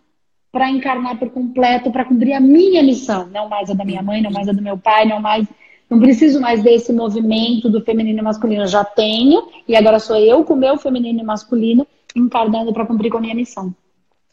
para 0.50 0.70
encarnar 0.70 1.18
por 1.18 1.30
completo, 1.30 1.90
para 1.90 2.04
cumprir 2.04 2.32
a 2.32 2.40
minha 2.40 2.82
missão, 2.82 3.26
não 3.28 3.48
mais 3.48 3.70
a 3.70 3.74
da 3.74 3.84
minha 3.84 4.02
mãe, 4.02 4.22
não 4.22 4.30
mais 4.30 4.48
a 4.48 4.52
do 4.52 4.62
meu 4.62 4.78
pai, 4.78 5.04
não 5.06 5.20
mais 5.20 5.46
não 5.90 5.98
preciso 5.98 6.38
mais 6.40 6.62
desse 6.62 6.92
movimento 6.92 7.70
do 7.70 7.80
feminino 7.80 8.18
e 8.18 8.22
masculino, 8.22 8.62
eu 8.62 8.66
já 8.66 8.84
tenho, 8.84 9.48
e 9.66 9.74
agora 9.74 9.98
sou 9.98 10.16
eu 10.16 10.44
com 10.44 10.52
o 10.52 10.56
meu 10.56 10.76
feminino 10.76 11.20
e 11.20 11.24
masculino 11.24 11.86
encarnando 12.14 12.72
para 12.72 12.84
cumprir 12.84 13.10
com 13.10 13.18
a 13.18 13.20
minha 13.20 13.34
missão. 13.34 13.74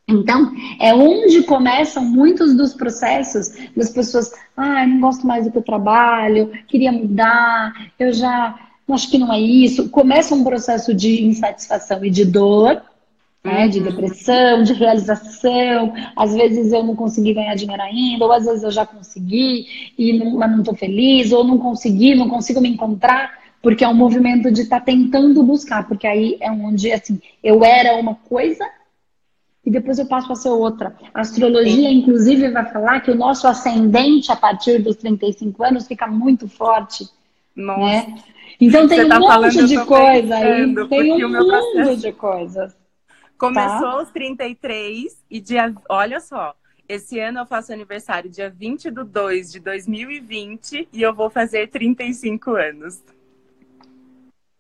Então, 0.08 0.52
é 0.80 0.94
onde 0.94 1.44
começam 1.44 2.04
muitos 2.04 2.56
dos 2.56 2.74
processos 2.74 3.50
das 3.76 3.90
pessoas, 3.90 4.32
ah, 4.56 4.86
não 4.86 5.00
gosto 5.00 5.26
mais 5.26 5.46
do 5.46 5.52
que 5.52 5.58
eu 5.58 5.64
trabalho, 5.64 6.52
queria 6.68 6.92
mudar, 6.92 7.74
eu 7.98 8.14
já 8.14 8.56
acho 8.90 9.10
que 9.10 9.18
não 9.18 9.34
é 9.34 9.40
isso. 9.40 9.90
Começa 9.90 10.36
um 10.36 10.44
processo 10.44 10.94
de 10.94 11.24
insatisfação 11.24 12.06
e 12.06 12.12
de 12.12 12.24
dor, 12.24 12.82
né? 13.46 13.68
De 13.68 13.80
uhum. 13.80 13.86
depressão, 13.86 14.64
de 14.64 14.74
realização. 14.74 15.94
Às 16.16 16.34
vezes 16.34 16.74
eu 16.74 16.84
não 16.84 16.96
consegui 16.96 17.34
ganhar 17.34 17.56
dinheiro 17.56 17.82
ainda, 17.82 18.26
ou 18.26 18.32
às 18.32 18.46
vezes 18.46 18.64
eu 18.64 18.72
já 18.72 18.86
consegui, 18.86 19.94
e 19.98 20.18
não, 20.18 20.38
mas 20.38 20.52
não 20.52 20.60
estou 20.60 20.76
feliz, 20.76 21.32
ou 21.32 21.44
não 21.44 21.58
consegui, 21.58 22.16
não 22.16 22.28
consigo 22.28 22.60
me 22.60 22.70
encontrar, 22.70 23.32
porque 23.62 23.84
é 23.84 23.88
um 23.88 23.94
movimento 23.94 24.52
de 24.52 24.62
estar 24.62 24.80
tá 24.80 24.86
tentando 24.86 25.44
buscar, 25.44 25.88
porque 25.88 26.08
aí 26.08 26.38
é 26.42 26.52
onde, 26.52 26.92
assim, 26.92 27.22
eu 27.44 27.64
era 27.64 27.96
uma 27.96 28.16
coisa 28.16 28.66
e 29.66 29.72
depois 29.72 29.98
eu 29.98 30.06
passo 30.06 30.32
a 30.32 30.36
ser 30.36 30.50
outra. 30.50 30.96
A 31.14 31.22
astrologia, 31.22 31.90
Sim. 31.90 31.98
inclusive, 31.98 32.50
vai 32.50 32.66
falar 32.72 33.00
que 33.02 33.10
o 33.10 33.16
nosso 33.16 33.48
ascendente 33.48 34.32
a 34.32 34.36
partir 34.36 34.82
dos 34.82 34.96
35 34.98 35.64
anos 35.64 35.88
fica 35.88 36.08
muito 36.08 36.48
forte. 36.48 37.08
Nossa. 37.56 37.80
Né? 37.82 38.16
Então 38.60 38.88
tem 38.88 39.08
tá 39.08 39.18
um 39.18 39.22
monte 39.22 39.66
de 39.66 39.84
coisa 39.86 40.36
aí, 40.36 40.74
tem 40.88 41.26
um 41.26 41.30
mundo 41.30 41.48
processo... 41.48 42.02
de 42.02 42.12
coisas. 42.14 42.85
Começou 43.38 43.80
tá. 43.80 43.92
aos 43.94 44.12
33 44.12 45.24
e 45.30 45.42
dia. 45.42 45.74
Olha 45.90 46.20
só, 46.20 46.56
esse 46.88 47.20
ano 47.20 47.40
eu 47.40 47.46
faço 47.46 47.74
aniversário 47.74 48.30
dia 48.30 48.50
20 48.50 48.92
de 48.92 49.04
2 49.04 49.52
de 49.52 49.60
2020 49.60 50.90
e 50.94 51.02
eu 51.02 51.14
vou 51.14 51.30
fazer 51.30 51.68
35 51.68 52.52
anos. 52.52 53.02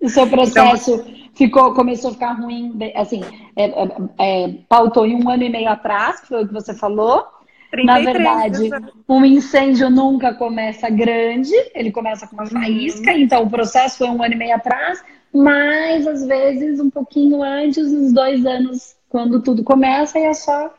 O 0.01 0.09
seu 0.09 0.27
processo 0.27 0.93
então, 0.95 1.29
ficou, 1.33 1.73
começou 1.73 2.11
a 2.11 2.13
ficar 2.13 2.33
ruim, 2.33 2.77
assim, 2.95 3.21
é, 3.55 3.65
é, 3.65 3.87
é, 4.19 4.53
pautou 4.67 5.05
em 5.05 5.15
um 5.15 5.29
ano 5.29 5.43
e 5.43 5.49
meio 5.49 5.69
atrás, 5.69 6.19
que 6.19 6.27
foi 6.27 6.43
o 6.43 6.47
que 6.47 6.53
você 6.53 6.75
falou. 6.75 7.25
33, 7.71 7.85
Na 7.85 7.99
verdade, 7.99 8.69
um 9.09 9.25
incêndio 9.25 9.89
nunca 9.89 10.33
começa 10.33 10.89
grande, 10.89 11.53
ele 11.73 11.91
começa 11.91 12.27
com 12.27 12.35
uma 12.35 12.43
uhum. 12.43 12.49
faísca, 12.49 13.11
uhum. 13.11 13.17
então 13.17 13.43
o 13.43 13.49
processo 13.49 13.97
foi 13.97 14.07
um 14.07 14.21
ano 14.21 14.33
e 14.33 14.37
meio 14.37 14.55
atrás 14.55 15.03
mas 15.35 16.07
às 16.07 16.25
vezes 16.25 16.79
um 16.79 16.89
pouquinho 16.89 17.43
antes, 17.43 17.91
uns 17.91 18.13
dois 18.13 18.45
anos, 18.45 18.95
quando 19.09 19.41
tudo 19.41 19.63
começa, 19.63 20.17
e 20.17 20.23
é 20.23 20.33
só 20.33 20.73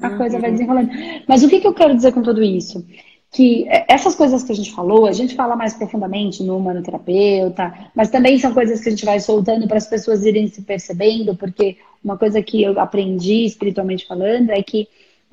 a 0.00 0.08
uhum. 0.10 0.18
coisa 0.18 0.38
vai 0.38 0.52
desenrolando. 0.52 0.90
Mas 1.26 1.42
o 1.42 1.48
que, 1.48 1.58
que 1.58 1.66
eu 1.66 1.72
quero 1.72 1.96
dizer 1.96 2.12
com 2.12 2.22
tudo 2.22 2.42
isso? 2.42 2.84
Que 3.30 3.66
essas 3.88 4.14
coisas 4.14 4.42
que 4.42 4.52
a 4.52 4.54
gente 4.54 4.72
falou, 4.72 5.06
a 5.06 5.12
gente 5.12 5.34
fala 5.34 5.56
mais 5.56 5.74
profundamente 5.74 6.42
no 6.42 6.58
humanoterapeuta, 6.58 7.90
mas 7.94 8.10
também 8.10 8.38
são 8.38 8.52
coisas 8.52 8.80
que 8.80 8.88
a 8.88 8.92
gente 8.92 9.04
vai 9.04 9.20
soltando 9.20 9.66
para 9.66 9.78
as 9.78 9.86
pessoas 9.86 10.24
irem 10.24 10.48
se 10.48 10.62
percebendo, 10.62 11.34
porque 11.34 11.78
uma 12.04 12.16
coisa 12.16 12.42
que 12.42 12.62
eu 12.62 12.78
aprendi 12.78 13.44
espiritualmente 13.44 14.06
falando 14.06 14.50
é 14.50 14.62
que 14.62 14.86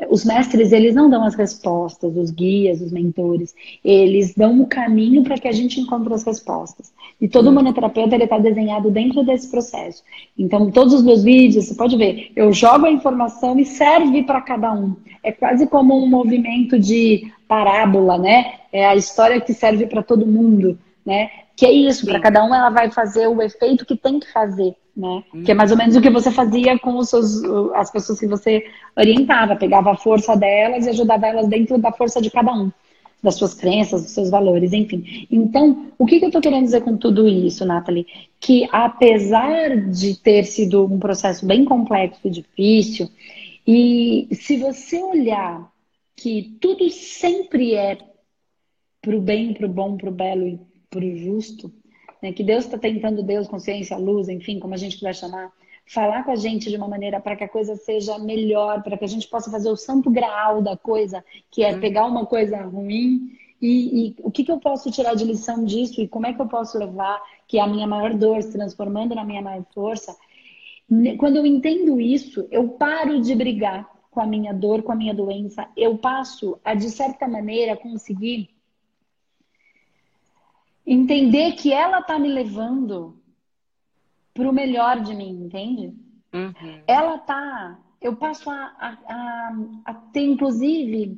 os 0.09 0.25
mestres, 0.25 0.71
eles 0.71 0.93
não 0.93 1.09
dão 1.09 1.23
as 1.23 1.35
respostas, 1.35 2.15
os 2.17 2.29
guias, 2.29 2.81
os 2.81 2.91
mentores. 2.91 3.55
Eles 3.83 4.33
dão 4.35 4.61
o 4.61 4.67
caminho 4.67 5.23
para 5.23 5.37
que 5.37 5.47
a 5.47 5.51
gente 5.51 5.79
encontre 5.79 6.13
as 6.13 6.23
respostas. 6.23 6.93
E 7.19 7.27
todo 7.27 7.49
hum. 7.49 7.53
manoterapeuta, 7.53 8.15
ele 8.15 8.25
está 8.25 8.37
desenhado 8.37 8.91
dentro 8.91 9.23
desse 9.23 9.49
processo. 9.49 10.03
Então, 10.37 10.69
todos 10.69 10.93
os 10.93 11.03
meus 11.03 11.23
vídeos, 11.23 11.65
você 11.65 11.75
pode 11.75 11.95
ver, 11.95 12.31
eu 12.35 12.51
jogo 12.51 12.85
a 12.85 12.91
informação 12.91 13.57
e 13.57 13.65
serve 13.65 14.23
para 14.23 14.41
cada 14.41 14.73
um. 14.73 14.95
É 15.23 15.31
quase 15.31 15.65
como 15.67 15.97
um 15.97 16.07
movimento 16.07 16.77
de 16.77 17.31
parábola, 17.47 18.17
né? 18.17 18.55
É 18.71 18.85
a 18.85 18.95
história 18.95 19.39
que 19.39 19.53
serve 19.53 19.87
para 19.87 20.03
todo 20.03 20.27
mundo, 20.27 20.77
né? 21.05 21.29
Que 21.55 21.65
é 21.65 21.71
isso, 21.71 22.05
para 22.05 22.19
cada 22.19 22.43
um 22.43 22.53
ela 22.53 22.69
vai 22.69 22.91
fazer 22.91 23.27
o 23.27 23.41
efeito 23.41 23.85
que 23.85 23.95
tem 23.95 24.19
que 24.19 24.31
fazer 24.31 24.75
né? 24.95 25.23
Hum. 25.33 25.43
Que 25.43 25.51
é 25.51 25.53
mais 25.53 25.71
ou 25.71 25.77
menos 25.77 25.95
o 25.95 26.01
que 26.01 26.09
você 26.09 26.31
fazia 26.31 26.79
com 26.79 26.97
os 26.97 27.09
seus, 27.09 27.43
as 27.73 27.91
pessoas 27.91 28.19
que 28.19 28.27
você 28.27 28.63
orientava, 28.95 29.55
pegava 29.55 29.91
a 29.91 29.97
força 29.97 30.35
delas 30.35 30.85
e 30.85 30.89
ajudava 30.89 31.27
elas 31.27 31.47
dentro 31.47 31.77
da 31.77 31.91
força 31.91 32.21
de 32.21 32.31
cada 32.31 32.53
um, 32.53 32.71
das 33.21 33.35
suas 33.35 33.53
crenças, 33.53 34.03
dos 34.03 34.11
seus 34.11 34.29
valores, 34.29 34.71
enfim. 34.71 35.27
Então, 35.29 35.87
o 35.97 36.05
que, 36.05 36.19
que 36.19 36.25
eu 36.25 36.29
estou 36.29 36.41
querendo 36.41 36.63
dizer 36.63 36.81
com 36.81 36.95
tudo 36.95 37.27
isso, 37.27 37.65
Nathalie? 37.65 38.07
Que 38.39 38.67
apesar 38.71 39.75
de 39.89 40.15
ter 40.15 40.45
sido 40.45 40.85
um 40.85 40.99
processo 40.99 41.45
bem 41.45 41.65
complexo 41.65 42.21
e 42.25 42.29
difícil, 42.29 43.09
e 43.67 44.27
se 44.31 44.57
você 44.57 45.01
olhar 45.03 45.69
que 46.15 46.55
tudo 46.61 46.89
sempre 46.89 47.75
é 47.75 47.97
para 49.01 49.15
o 49.15 49.21
bem, 49.21 49.53
para 49.53 49.65
o 49.65 49.69
bom, 49.69 49.97
para 49.97 50.09
o 50.09 50.13
belo 50.13 50.47
e 50.47 50.59
o 51.03 51.15
justo, 51.15 51.71
né, 52.21 52.31
que 52.31 52.43
Deus 52.43 52.65
está 52.65 52.77
tentando, 52.77 53.23
Deus, 53.23 53.47
consciência, 53.47 53.97
luz, 53.97 54.29
enfim, 54.29 54.59
como 54.59 54.73
a 54.73 54.77
gente 54.77 54.97
quiser 54.97 55.15
chamar, 55.15 55.51
falar 55.85 56.23
com 56.23 56.31
a 56.31 56.35
gente 56.35 56.69
de 56.69 56.77
uma 56.77 56.87
maneira 56.87 57.19
para 57.19 57.35
que 57.35 57.43
a 57.43 57.49
coisa 57.49 57.75
seja 57.75 58.17
melhor, 58.17 58.81
para 58.81 58.97
que 58.97 59.05
a 59.05 59.07
gente 59.07 59.27
possa 59.27 59.51
fazer 59.51 59.69
o 59.69 59.75
santo 59.75 60.09
graal 60.09 60.61
da 60.61 60.75
coisa, 60.75 61.23
que 61.51 61.63
é 61.63 61.73
uhum. 61.73 61.79
pegar 61.79 62.05
uma 62.05 62.25
coisa 62.25 62.61
ruim 62.61 63.31
e, 63.61 64.07
e, 64.07 64.15
o 64.19 64.29
que, 64.29 64.43
que 64.43 64.51
eu 64.51 64.59
posso 64.59 64.91
tirar 64.91 65.15
de 65.15 65.23
lição 65.23 65.63
disso 65.63 66.01
e 66.01 66.07
como 66.07 66.25
é 66.25 66.33
que 66.33 66.41
eu 66.41 66.47
posso 66.47 66.77
levar 66.77 67.21
que 67.47 67.59
a 67.59 67.67
minha 67.67 67.87
maior 67.87 68.13
dor 68.13 68.41
se 68.43 68.51
transformando 68.51 69.15
na 69.15 69.23
minha 69.23 69.41
maior 69.41 69.63
força. 69.73 70.15
Quando 71.17 71.37
eu 71.37 71.45
entendo 71.45 71.99
isso, 71.99 72.47
eu 72.51 72.69
paro 72.69 73.21
de 73.21 73.33
brigar 73.33 73.89
com 74.11 74.21
a 74.21 74.25
minha 74.25 74.53
dor, 74.53 74.83
com 74.83 74.91
a 74.91 74.95
minha 74.95 75.13
doença, 75.13 75.67
eu 75.75 75.97
passo 75.97 76.59
a, 76.63 76.73
de 76.73 76.89
certa 76.89 77.27
maneira, 77.27 77.75
conseguir 77.75 78.49
entender 80.85 81.53
que 81.53 81.73
ela 81.73 82.01
tá 82.01 82.19
me 82.19 82.27
levando 82.27 83.21
pro 84.33 84.53
melhor 84.53 84.99
de 84.99 85.15
mim, 85.15 85.45
entende? 85.45 85.93
Uhum. 86.33 86.81
Ela 86.85 87.17
tá. 87.17 87.79
Eu 88.01 88.15
passo 88.15 88.49
a, 88.49 88.55
a, 88.55 88.97
a, 89.07 89.55
a, 89.85 89.93
ter, 89.93 90.25
inclusive, 90.25 91.17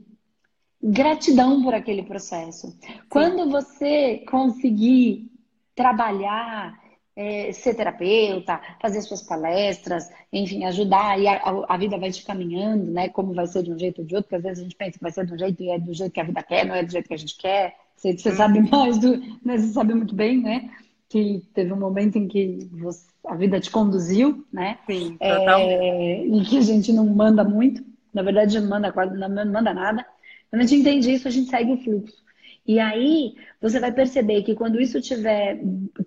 gratidão 0.82 1.62
por 1.64 1.74
aquele 1.74 2.04
processo. 2.04 2.68
Sim. 2.80 3.00
Quando 3.10 3.50
você 3.50 4.24
conseguir 4.30 5.30
trabalhar, 5.76 6.80
é, 7.16 7.52
ser 7.52 7.74
terapeuta, 7.74 8.62
fazer 8.80 9.02
suas 9.02 9.24
palestras, 9.24 10.10
enfim, 10.32 10.64
ajudar, 10.66 11.20
e 11.20 11.28
a, 11.28 11.42
a, 11.68 11.76
vida 11.76 11.98
vai 11.98 12.12
te 12.12 12.24
caminhando, 12.24 12.92
né? 12.92 13.10
Como 13.10 13.34
vai 13.34 13.48
ser 13.48 13.64
de 13.64 13.74
um 13.74 13.80
jeito 13.80 14.02
ou 14.02 14.08
de 14.08 14.16
outro, 14.16 14.30
porque 14.30 14.36
às 14.38 14.44
vezes 14.44 14.60
a 14.60 14.64
gente 14.64 14.76
pensa 14.76 14.98
que 14.98 15.04
vai 15.04 15.12
ser 15.12 15.26
de 15.26 15.34
um 15.34 15.38
jeito 15.38 15.64
e 15.64 15.72
é 15.72 15.80
do 15.80 15.94
jeito 15.94 16.14
que 16.14 16.20
a 16.20 16.24
vida 16.24 16.44
quer, 16.44 16.66
não 16.66 16.76
é 16.76 16.84
do 16.84 16.92
jeito 16.92 17.08
que 17.08 17.14
a 17.16 17.18
gente 17.18 17.36
quer. 17.36 17.76
Você, 17.98 18.18
você 18.18 18.36
sabe 18.36 18.62
mais 18.72 18.98
do. 18.98 19.18
Né? 19.44 19.58
Você 19.58 19.74
sabe 19.74 19.94
muito 19.94 20.16
bem, 20.16 20.42
né? 20.42 20.70
que 21.10 21.42
teve 21.54 21.72
um 21.72 21.78
momento 21.78 22.18
em 22.18 22.28
que 22.28 22.68
você, 22.72 23.08
a 23.26 23.36
vida 23.36 23.60
te 23.60 23.72
conduziu, 23.72 24.46
né? 24.52 24.78
Sim, 24.86 25.18
totalmente. 25.18 25.74
É, 25.74 26.26
em 26.26 26.44
que 26.44 26.58
a 26.58 26.62
gente 26.62 26.92
não 26.92 27.06
manda 27.06 27.44
muito, 27.44 27.84
na 28.14 28.22
verdade 28.22 28.60
não 28.60 28.70
manda 28.70 28.92
não 28.92 29.30
manda 29.30 29.74
nada. 29.74 30.06
Quando 30.50 30.62
a 30.62 30.66
gente 30.66 30.82
entende 30.82 31.12
isso, 31.12 31.28
a 31.28 31.32
gente 31.32 31.50
segue 31.50 31.74
o 31.74 31.78
fluxo. 31.78 32.27
E 32.68 32.80
aí 32.82 33.34
você 33.62 33.80
vai 33.80 33.94
perceber 33.94 34.44
que 34.44 34.54
quando 34.54 34.82
isso 34.82 35.00
tiver 35.00 35.58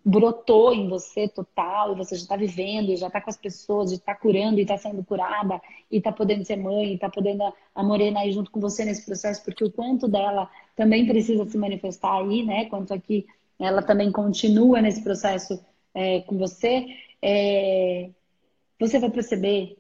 brotou 0.05 0.75
em 0.75 0.89
você 0.89 1.27
total, 1.27 1.93
e 1.93 1.97
você 1.97 2.17
já 2.17 2.23
está 2.23 2.37
vivendo, 2.37 2.95
já 2.97 3.07
está 3.07 3.19
com 3.19 3.31
as 3.31 3.37
pessoas, 3.39 3.91
já 3.91 3.97
está 3.97 4.15
curando 4.15 4.59
e 4.59 4.63
está 4.63 4.77
sendo 4.77 5.03
curada, 5.03 5.59
e 5.91 5.97
está 5.97 6.13
podendo 6.13 6.45
ser 6.45 6.57
mãe, 6.57 6.93
está 6.93 7.09
podendo 7.09 7.43
a 7.75 7.83
Morena 7.83 8.27
ir 8.27 8.33
junto 8.33 8.51
com 8.51 8.61
você 8.61 8.85
nesse 8.85 9.07
processo, 9.07 9.43
porque 9.43 9.65
o 9.65 9.73
quanto 9.73 10.07
dela 10.07 10.51
também 10.77 11.07
precisa 11.07 11.47
se 11.47 11.57
manifestar 11.57 12.21
aí, 12.21 12.43
né? 12.43 12.67
Quanto 12.67 12.93
aqui 12.93 13.27
ela 13.59 13.81
também 13.83 14.13
continua 14.13 14.83
nesse 14.83 15.03
processo 15.03 15.65
é, 15.95 16.21
com 16.21 16.37
você, 16.37 16.87
é, 17.23 18.11
você 18.79 18.99
vai 18.99 19.11
perceber 19.11 19.79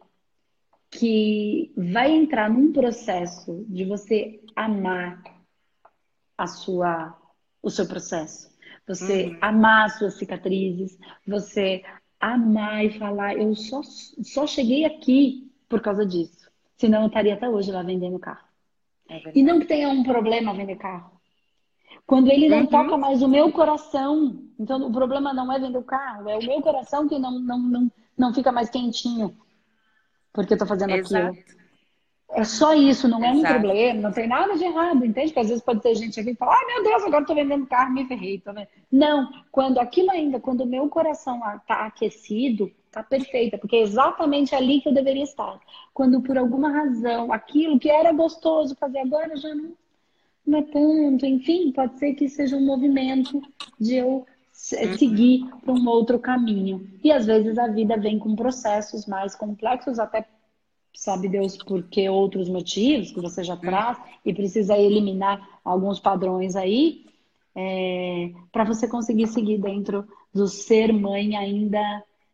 que 0.90 1.72
vai 1.76 2.10
entrar 2.10 2.48
num 2.48 2.72
processo 2.72 3.64
de 3.68 3.84
você 3.84 4.40
amar 4.56 5.22
a 6.42 6.46
sua, 6.46 7.16
o 7.62 7.70
seu 7.70 7.86
processo. 7.86 8.50
Você 8.86 9.26
uhum. 9.26 9.38
amar 9.40 9.86
as 9.86 9.98
suas 9.98 10.14
cicatrizes, 10.14 10.98
você 11.26 11.82
amar 12.18 12.84
e 12.84 12.98
falar, 12.98 13.36
eu 13.36 13.54
só, 13.54 13.82
só 13.82 14.46
cheguei 14.46 14.84
aqui 14.84 15.50
por 15.68 15.80
causa 15.80 16.04
disso. 16.04 16.50
Senão 16.76 17.02
eu 17.02 17.08
estaria 17.08 17.34
até 17.34 17.48
hoje 17.48 17.70
lá 17.70 17.82
vendendo 17.82 18.18
carro. 18.18 18.44
É 19.08 19.32
e 19.34 19.42
não 19.42 19.60
que 19.60 19.66
tenha 19.66 19.88
um 19.88 20.02
problema 20.02 20.54
vender 20.54 20.76
carro. 20.76 21.20
Quando 22.06 22.28
ele 22.28 22.48
não 22.48 22.60
uhum. 22.60 22.66
toca 22.66 22.96
mais 22.96 23.22
o 23.22 23.28
meu 23.28 23.52
coração, 23.52 24.44
então 24.58 24.86
o 24.86 24.92
problema 24.92 25.32
não 25.32 25.52
é 25.52 25.58
vender 25.58 25.78
o 25.78 25.84
carro, 25.84 26.28
é 26.28 26.36
o 26.36 26.44
meu 26.44 26.60
coração 26.60 27.08
que 27.08 27.18
não, 27.18 27.38
não, 27.38 27.58
não, 27.58 27.92
não 28.16 28.34
fica 28.34 28.50
mais 28.50 28.70
quentinho 28.70 29.36
porque 30.32 30.54
eu 30.54 30.58
tô 30.58 30.66
fazendo 30.66 30.94
Exato. 30.94 31.38
aquilo. 31.38 31.59
É 32.32 32.44
só 32.44 32.74
isso, 32.74 33.08
não 33.08 33.24
é 33.24 33.30
um 33.32 33.42
problema, 33.42 34.02
não 34.02 34.12
tem 34.12 34.28
nada 34.28 34.56
de 34.56 34.64
errado, 34.64 35.04
entende? 35.04 35.28
Porque 35.28 35.40
às 35.40 35.48
vezes 35.48 35.62
pode 35.62 35.80
ter 35.80 35.94
gente 35.96 36.20
aqui 36.20 36.30
que 36.30 36.38
fala, 36.38 36.54
ai 36.54 36.66
meu 36.66 36.84
Deus, 36.84 37.02
agora 37.02 37.22
estou 37.22 37.34
vendendo 37.34 37.66
carro, 37.66 37.92
me 37.92 38.06
ferrei. 38.06 38.38
Tô 38.38 38.52
Não, 38.90 39.28
quando 39.50 39.78
aquilo 39.78 40.10
ainda, 40.12 40.38
quando 40.38 40.60
o 40.60 40.66
meu 40.66 40.88
coração 40.88 41.40
está 41.56 41.86
aquecido, 41.86 42.70
tá 42.90 43.02
perfeita, 43.02 43.58
porque 43.58 43.76
é 43.76 43.82
exatamente 43.82 44.54
ali 44.54 44.80
que 44.80 44.88
eu 44.88 44.94
deveria 44.94 45.24
estar. 45.24 45.58
Quando 45.92 46.20
por 46.20 46.38
alguma 46.38 46.70
razão, 46.70 47.32
aquilo 47.32 47.80
que 47.80 47.90
era 47.90 48.12
gostoso 48.12 48.76
fazer 48.76 49.00
agora 49.00 49.36
já 49.36 49.52
não, 49.52 49.72
não 50.46 50.58
é 50.60 50.62
tanto, 50.62 51.26
enfim, 51.26 51.72
pode 51.72 51.98
ser 51.98 52.14
que 52.14 52.28
seja 52.28 52.56
um 52.56 52.64
movimento 52.64 53.42
de 53.78 53.96
eu 53.96 54.08
uhum. 54.08 54.98
seguir 54.98 55.48
para 55.64 55.74
um 55.74 55.88
outro 55.88 56.18
caminho. 56.18 56.88
E 57.02 57.10
às 57.10 57.26
vezes 57.26 57.58
a 57.58 57.66
vida 57.66 57.96
vem 57.96 58.18
com 58.18 58.36
processos 58.36 59.06
mais 59.06 59.34
complexos, 59.34 59.98
até 59.98 60.24
sabe 60.94 61.28
Deus 61.28 61.56
por 61.56 61.82
que 61.84 62.08
outros 62.08 62.48
motivos 62.48 63.10
que 63.10 63.20
você 63.20 63.42
já 63.42 63.56
traz 63.56 63.98
e 64.24 64.34
precisa 64.34 64.76
eliminar 64.76 65.60
alguns 65.64 65.98
padrões 65.98 66.56
aí 66.56 67.06
é, 67.54 68.32
para 68.52 68.64
você 68.64 68.86
conseguir 68.88 69.26
seguir 69.26 69.58
dentro 69.58 70.06
do 70.32 70.46
ser 70.46 70.92
mãe 70.92 71.36
ainda 71.36 71.80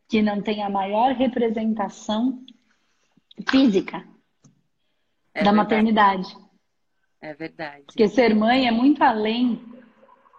que 0.08 0.22
não 0.22 0.42
tem 0.42 0.62
a 0.62 0.70
maior 0.70 1.14
representação 1.14 2.44
física 3.48 3.98
é 5.34 5.42
da 5.42 5.50
verdade. 5.50 5.56
maternidade. 5.56 6.36
É 7.20 7.34
verdade. 7.34 7.84
Porque 7.86 8.08
ser 8.08 8.34
mãe 8.34 8.66
é 8.66 8.70
muito 8.70 9.02
além 9.02 9.60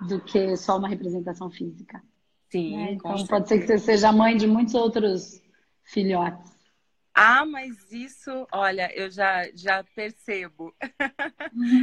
do 0.07 0.21
que 0.21 0.55
só 0.55 0.77
uma 0.77 0.87
representação 0.87 1.49
física. 1.49 2.01
Sim. 2.49 2.77
Né? 2.77 2.91
Então 2.93 3.25
pode 3.25 3.47
ser 3.47 3.59
que 3.59 3.67
você 3.67 3.77
seja 3.77 4.11
mãe 4.11 4.37
de 4.37 4.47
muitos 4.47 4.73
outros 4.73 5.41
filhotes. 5.83 6.56
Ah, 7.19 7.43
mas 7.47 7.91
isso, 7.91 8.47
olha, 8.51 8.95
eu 8.95 9.09
já, 9.09 9.49
já 9.55 9.83
percebo. 9.83 10.71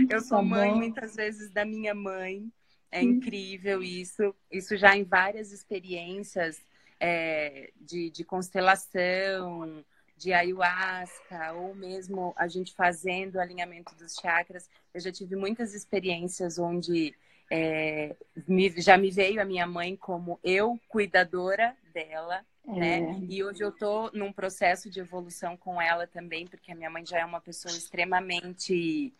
Eu 0.09 0.21
sou 0.21 0.41
mãe 0.45 0.71
bom. 0.71 0.77
muitas 0.77 1.17
vezes 1.17 1.51
da 1.51 1.65
minha 1.65 1.93
mãe. 1.93 2.53
É 2.89 3.03
incrível 3.03 3.83
isso. 3.83 4.33
Isso 4.49 4.77
já 4.77 4.97
em 4.97 5.03
várias 5.03 5.51
experiências 5.51 6.63
é, 7.01 7.73
de, 7.81 8.11
de 8.11 8.23
constelação, 8.23 9.85
de 10.17 10.33
ayahuasca, 10.33 11.53
ou 11.55 11.75
mesmo 11.75 12.33
a 12.37 12.47
gente 12.47 12.73
fazendo 12.73 13.35
o 13.35 13.41
alinhamento 13.41 13.93
dos 13.97 14.15
chakras. 14.15 14.71
Eu 14.95 15.01
já 15.01 15.11
tive 15.11 15.35
muitas 15.35 15.75
experiências 15.75 16.61
onde 16.61 17.13
é, 17.51 18.15
me, 18.47 18.71
já 18.81 18.97
me 18.97 19.11
veio 19.11 19.43
a 19.43 19.45
minha 19.45 19.67
mãe 19.67 19.97
como 19.97 20.39
eu, 20.45 20.79
cuidadora 20.87 21.77
dela, 21.93 22.47
né? 22.67 23.01
É. 23.01 23.19
E 23.29 23.45
hoje 23.45 23.63
eu 23.63 23.73
tô 23.73 24.11
num 24.13 24.33
processo 24.33 24.89
de 24.89 25.01
evolução 25.01 25.57
com 25.57 25.81
ela 25.81 26.07
também, 26.07 26.47
porque 26.47 26.73
a 26.73 26.75
minha 26.75 26.91
mãe 26.91 27.05
já 27.05 27.19
é 27.19 27.25
uma 27.25 27.41
pessoa 27.41 27.75
extremamente. 27.75 29.13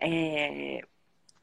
É... 0.00 0.82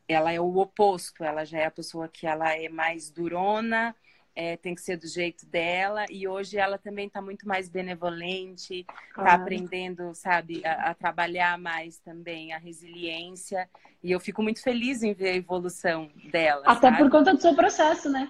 Ela 0.08 0.34
é 0.34 0.40
o 0.40 0.58
oposto, 0.58 1.24
ela 1.24 1.46
já 1.46 1.60
é 1.60 1.66
a 1.66 1.72
pessoa 1.72 2.10
que 2.10 2.28
ela 2.28 2.54
é 2.54 2.68
mais 2.68 3.10
durona, 3.10 3.96
é, 4.36 4.58
tem 4.58 4.76
que 4.76 4.82
ser 4.82 4.98
do 4.98 5.08
jeito 5.08 5.46
dela, 5.46 6.06
e 6.10 6.28
hoje 6.28 6.58
ela 6.58 6.78
também 6.78 7.08
está 7.08 7.22
muito 7.22 7.48
mais 7.48 7.70
benevolente, 7.70 8.80
está 8.80 8.94
claro. 9.14 9.42
aprendendo, 9.42 10.14
sabe, 10.14 10.62
a, 10.66 10.90
a, 10.90 10.94
trabalhar 10.94 11.58
mais 11.58 12.00
também 12.00 12.52
a 12.52 12.58
resiliência, 12.58 13.70
e 14.04 14.12
eu 14.12 14.20
fico 14.20 14.44
muito 14.44 14.62
feliz 14.62 15.04
em 15.04 15.14
ver 15.14 15.30
a 15.30 15.36
evolução 15.36 16.12
dela. 16.32 16.64
Até 16.66 16.90
sabe? 16.90 16.98
por 16.98 17.10
conta 17.10 17.34
do 17.34 17.42
seu 17.42 17.56
processo, 17.56 18.10
né? 18.10 18.28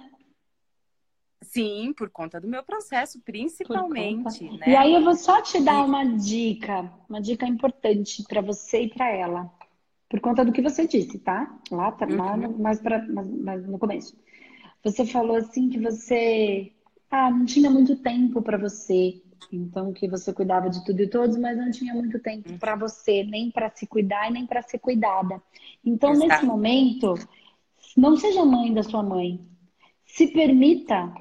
Sim, 1.43 1.93
por 1.93 2.09
conta 2.09 2.39
do 2.39 2.47
meu 2.47 2.63
processo, 2.63 3.21
principalmente. 3.21 4.43
Né? 4.43 4.65
E 4.67 4.75
aí 4.75 4.93
eu 4.93 5.03
vou 5.03 5.15
só 5.15 5.41
te 5.41 5.61
dar 5.61 5.83
uma 5.83 6.03
dica, 6.05 6.91
uma 7.09 7.21
dica 7.21 7.45
importante 7.45 8.23
para 8.23 8.41
você 8.41 8.83
e 8.83 8.89
para 8.89 9.09
ela, 9.09 9.51
por 10.09 10.19
conta 10.19 10.45
do 10.45 10.51
que 10.51 10.61
você 10.61 10.87
disse, 10.87 11.19
tá? 11.19 11.53
Lá, 11.69 11.91
tá, 11.91 12.05
uhum. 12.05 12.17
lá 12.17 12.37
mais, 12.37 12.79
pra, 12.79 13.05
mais, 13.07 13.27
mais 13.29 13.67
no 13.67 13.77
começo. 13.77 14.15
Você 14.83 15.05
falou 15.05 15.35
assim 15.35 15.69
que 15.69 15.79
você 15.79 16.71
ah, 17.09 17.29
não 17.29 17.45
tinha 17.45 17.69
muito 17.69 17.95
tempo 17.97 18.41
para 18.41 18.57
você, 18.57 19.21
então 19.51 19.93
que 19.93 20.07
você 20.07 20.33
cuidava 20.33 20.69
de 20.69 20.83
tudo 20.83 21.01
e 21.01 21.09
todos, 21.09 21.37
mas 21.37 21.57
não 21.57 21.71
tinha 21.71 21.93
muito 21.93 22.19
tempo 22.19 22.51
uhum. 22.51 22.57
para 22.57 22.75
você, 22.75 23.23
nem 23.23 23.51
para 23.51 23.69
se 23.69 23.85
cuidar 23.85 24.29
e 24.29 24.33
nem 24.33 24.45
para 24.45 24.61
ser 24.61 24.79
cuidada. 24.79 25.41
Então, 25.85 26.11
Exato. 26.11 26.27
nesse 26.27 26.45
momento, 26.45 27.13
não 27.95 28.17
seja 28.17 28.43
mãe 28.45 28.73
da 28.73 28.83
sua 28.83 29.03
mãe. 29.03 29.39
Se 30.05 30.27
permita 30.27 31.13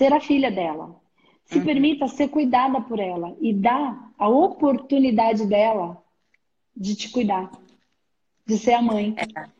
ser 0.00 0.14
a 0.14 0.20
filha 0.20 0.50
dela. 0.50 0.98
Se 1.44 1.58
uhum. 1.58 1.64
permita 1.64 2.08
ser 2.08 2.28
cuidada 2.28 2.80
por 2.80 2.98
ela 2.98 3.36
e 3.38 3.52
dá 3.52 4.10
a 4.16 4.28
oportunidade 4.28 5.46
dela 5.46 6.02
de 6.74 6.94
te 6.94 7.10
cuidar, 7.10 7.50
de 8.46 8.56
ser 8.56 8.72
a 8.72 8.80
mãe. 8.80 9.14
É. 9.18 9.50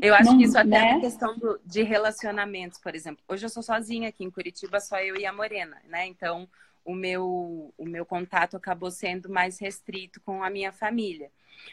Eu 0.00 0.14
acho 0.14 0.30
Não, 0.30 0.38
que 0.38 0.44
isso 0.44 0.56
até 0.56 0.68
né? 0.68 0.90
é 0.92 1.00
questão 1.00 1.36
do, 1.36 1.58
de 1.64 1.82
relacionamentos, 1.82 2.78
por 2.78 2.94
exemplo. 2.94 3.24
Hoje 3.26 3.44
eu 3.44 3.48
sou 3.48 3.62
sozinha 3.62 4.08
aqui 4.10 4.22
em 4.22 4.30
Curitiba, 4.30 4.78
só 4.78 5.00
eu 5.00 5.16
e 5.16 5.26
a 5.26 5.32
Morena, 5.32 5.76
né? 5.88 6.06
Então 6.06 6.48
o 6.84 6.94
meu, 6.94 7.74
o 7.76 7.84
meu 7.84 8.06
contato 8.06 8.56
acabou 8.56 8.92
sendo 8.92 9.28
mais 9.28 9.58
restrito 9.58 10.20
com 10.20 10.44
a 10.44 10.50
minha 10.50 10.70
família. 10.70 11.28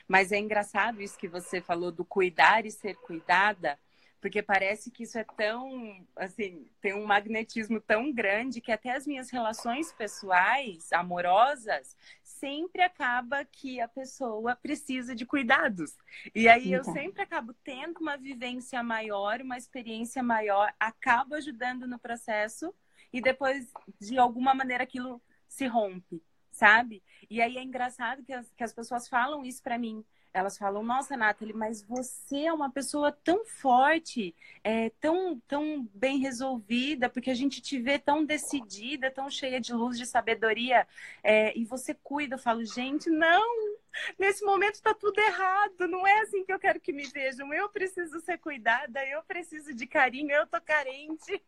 Mas 0.08 0.32
é 0.32 0.40
engraçado 0.40 1.00
isso 1.00 1.20
que 1.20 1.28
você 1.28 1.62
falou 1.62 1.92
do 1.92 2.04
cuidar 2.04 2.66
e 2.66 2.72
ser 2.72 2.96
cuidada, 2.96 3.78
porque 4.24 4.42
parece 4.42 4.90
que 4.90 5.04
isso 5.04 5.18
é 5.18 5.26
tão, 5.26 6.08
assim, 6.16 6.66
tem 6.80 6.94
um 6.94 7.06
magnetismo 7.06 7.82
tão 7.82 8.10
grande 8.10 8.62
que 8.62 8.72
até 8.72 8.96
as 8.96 9.06
minhas 9.06 9.30
relações 9.30 9.92
pessoais, 9.92 10.94
amorosas, 10.94 11.98
sempre 12.24 12.82
acaba 12.82 13.44
que 13.44 13.82
a 13.82 13.88
pessoa 13.90 14.56
precisa 14.56 15.14
de 15.14 15.26
cuidados. 15.26 15.98
E 16.34 16.48
aí 16.48 16.72
eu 16.72 16.80
então. 16.80 16.94
sempre 16.94 17.22
acabo 17.22 17.54
tendo 17.66 17.98
uma 18.00 18.16
vivência 18.16 18.82
maior, 18.82 19.42
uma 19.42 19.58
experiência 19.58 20.24
maior, 20.24 20.74
acabo 20.80 21.36
ajudando 21.36 21.86
no 21.86 22.00
processo 22.00 22.74
e 23.12 23.20
depois, 23.20 23.74
de 24.00 24.18
alguma 24.18 24.54
maneira, 24.54 24.86
aquilo 24.86 25.22
se 25.50 25.68
rompe, 25.68 26.24
sabe? 26.50 27.04
E 27.30 27.42
aí 27.42 27.58
é 27.58 27.62
engraçado 27.62 28.24
que 28.24 28.32
as, 28.32 28.50
que 28.54 28.64
as 28.64 28.72
pessoas 28.72 29.10
falam 29.10 29.44
isso 29.44 29.62
para 29.62 29.78
mim 29.78 30.02
elas 30.34 30.58
falam, 30.58 30.82
nossa, 30.82 31.16
Nathalie, 31.16 31.54
mas 31.54 31.84
você 31.84 32.46
é 32.46 32.54
uma 32.54 32.72
pessoa 32.72 33.12
tão 33.12 33.46
forte, 33.46 34.36
é, 34.64 34.90
tão, 35.00 35.40
tão 35.48 35.88
bem 35.94 36.18
resolvida, 36.18 37.08
porque 37.08 37.30
a 37.30 37.36
gente 37.36 37.62
te 37.62 37.80
vê 37.80 38.00
tão 38.00 38.26
decidida, 38.26 39.12
tão 39.12 39.30
cheia 39.30 39.62
de 39.62 39.74
luz, 39.74 39.98
de 39.98 40.08
sabedoria, 40.08 40.88
é, 41.24 41.56
e 41.56 41.64
você 41.66 41.94
cuida. 41.94 42.36
Eu 42.36 42.40
falo, 42.40 42.66
gente, 42.66 43.12
não, 43.12 43.78
nesse 44.18 44.44
momento 44.44 44.74
está 44.74 44.92
tudo 44.92 45.20
errado, 45.20 45.88
não 45.88 46.06
é 46.06 46.22
assim 46.22 46.44
que 46.44 46.52
eu 46.52 46.60
quero 46.60 46.80
que 46.80 46.92
me 46.92 47.04
vejam. 47.04 47.54
Eu 47.54 47.70
preciso 47.70 48.20
ser 48.20 48.40
cuidada, 48.40 49.06
eu 49.06 49.22
preciso 49.24 49.72
de 49.72 49.86
carinho, 49.86 50.32
eu 50.32 50.48
tô 50.48 50.60
carente. 50.60 51.44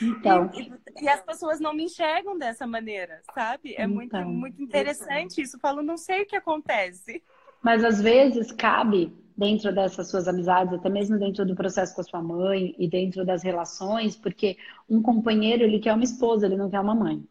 Então. 0.00 0.50
E, 0.54 0.72
e, 1.00 1.04
e 1.04 1.08
as 1.08 1.20
pessoas 1.22 1.58
não 1.58 1.72
me 1.72 1.84
enxergam 1.84 2.38
dessa 2.38 2.66
maneira, 2.66 3.22
sabe? 3.34 3.74
É 3.74 3.82
então, 3.82 3.88
muito, 3.88 4.16
muito 4.24 4.62
interessante 4.62 5.42
isso. 5.42 5.56
Eu 5.56 5.60
falo, 5.60 5.82
não 5.82 5.96
sei 5.96 6.22
o 6.22 6.26
que 6.26 6.36
acontece. 6.36 7.22
Mas 7.64 7.82
às 7.82 8.00
vezes 8.00 8.52
cabe 8.52 9.10
dentro 9.36 9.74
dessas 9.74 10.10
suas 10.10 10.28
amizades, 10.28 10.74
até 10.74 10.90
mesmo 10.90 11.18
dentro 11.18 11.46
do 11.46 11.56
processo 11.56 11.94
com 11.94 12.02
a 12.02 12.04
sua 12.04 12.22
mãe 12.22 12.74
e 12.78 12.86
dentro 12.86 13.24
das 13.24 13.42
relações, 13.42 14.16
porque 14.16 14.56
um 14.88 15.02
companheiro 15.02 15.64
ele 15.64 15.78
quer 15.78 15.94
uma 15.94 16.04
esposa, 16.04 16.46
ele 16.46 16.56
não 16.56 16.70
quer 16.70 16.80
uma 16.80 16.94
mãe. 16.94 17.24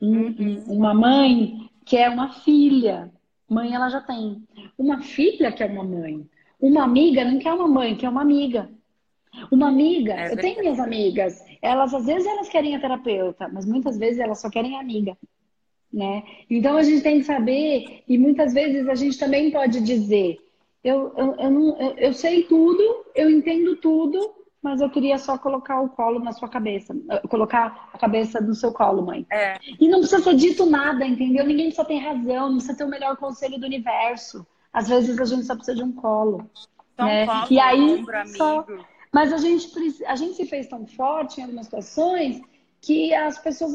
Um, 0.00 0.26
uhum. 0.26 0.64
Uma 0.68 0.94
mãe 0.94 1.68
quer 1.84 2.08
uma 2.08 2.32
filha, 2.32 3.12
mãe 3.50 3.74
ela 3.74 3.88
já 3.90 4.00
tem. 4.00 4.42
Uma 4.78 5.02
filha 5.02 5.50
quer 5.50 5.70
uma 5.70 5.84
mãe. 5.84 6.24
Uma 6.60 6.84
amiga 6.84 7.24
não 7.24 7.38
quer 7.38 7.52
uma 7.52 7.68
mãe, 7.68 7.96
quer 7.96 8.08
uma 8.08 8.22
amiga. 8.22 8.70
Uma 9.50 9.68
amiga, 9.68 10.14
é 10.14 10.32
eu 10.32 10.36
tenho 10.36 10.60
minhas 10.60 10.80
amigas, 10.80 11.44
elas 11.60 11.92
às 11.92 12.06
vezes 12.06 12.26
elas 12.26 12.48
querem 12.48 12.74
a 12.74 12.80
terapeuta, 12.80 13.48
mas 13.48 13.66
muitas 13.66 13.98
vezes 13.98 14.18
elas 14.18 14.40
só 14.40 14.48
querem 14.48 14.76
a 14.76 14.80
amiga. 14.80 15.16
Né? 15.92 16.22
Então 16.50 16.76
a 16.76 16.82
gente 16.82 17.02
tem 17.02 17.18
que 17.18 17.24
saber, 17.24 18.02
e 18.06 18.18
muitas 18.18 18.52
vezes 18.52 18.88
a 18.88 18.94
gente 18.94 19.18
também 19.18 19.50
pode 19.50 19.80
dizer, 19.80 20.38
eu, 20.84 21.12
eu, 21.16 21.34
eu, 21.38 21.50
não, 21.50 21.78
eu, 21.80 21.90
eu 21.96 22.12
sei 22.12 22.42
tudo, 22.42 22.82
eu 23.14 23.30
entendo 23.30 23.76
tudo, 23.76 24.34
mas 24.62 24.80
eu 24.80 24.90
queria 24.90 25.18
só 25.18 25.38
colocar 25.38 25.80
o 25.80 25.88
colo 25.88 26.18
na 26.18 26.32
sua 26.32 26.48
cabeça. 26.48 26.94
Eh, 27.10 27.28
colocar 27.28 27.90
a 27.92 27.98
cabeça 27.98 28.40
no 28.40 28.54
seu 28.54 28.72
colo, 28.72 29.06
mãe. 29.06 29.26
É. 29.30 29.56
E 29.80 29.88
não 29.88 30.00
precisa 30.00 30.22
ser 30.22 30.34
dito 30.34 30.66
nada, 30.66 31.06
entendeu? 31.06 31.46
Ninguém 31.46 31.70
só 31.70 31.84
tem 31.84 32.00
razão, 32.00 32.48
não 32.48 32.56
precisa 32.56 32.76
ter 32.76 32.84
o 32.84 32.88
melhor 32.88 33.16
conselho 33.16 33.58
do 33.58 33.66
universo. 33.66 34.46
Às 34.72 34.88
vezes 34.88 35.18
a 35.18 35.24
gente 35.24 35.44
só 35.44 35.54
precisa 35.54 35.76
de 35.76 35.82
um 35.82 35.92
colo. 35.92 36.50
Né? 36.98 37.26
colo, 37.26 37.46
e 37.50 37.60
aí, 37.60 37.80
ombro, 37.80 38.28
só... 38.36 38.66
Mas 39.12 39.32
a 39.32 39.38
gente, 39.38 39.72
a 40.04 40.16
gente 40.16 40.34
se 40.34 40.44
fez 40.44 40.66
tão 40.66 40.86
forte 40.86 41.40
em 41.40 41.44
algumas 41.44 41.64
situações 41.64 42.42
que 42.80 43.14
as 43.14 43.38
pessoas, 43.38 43.72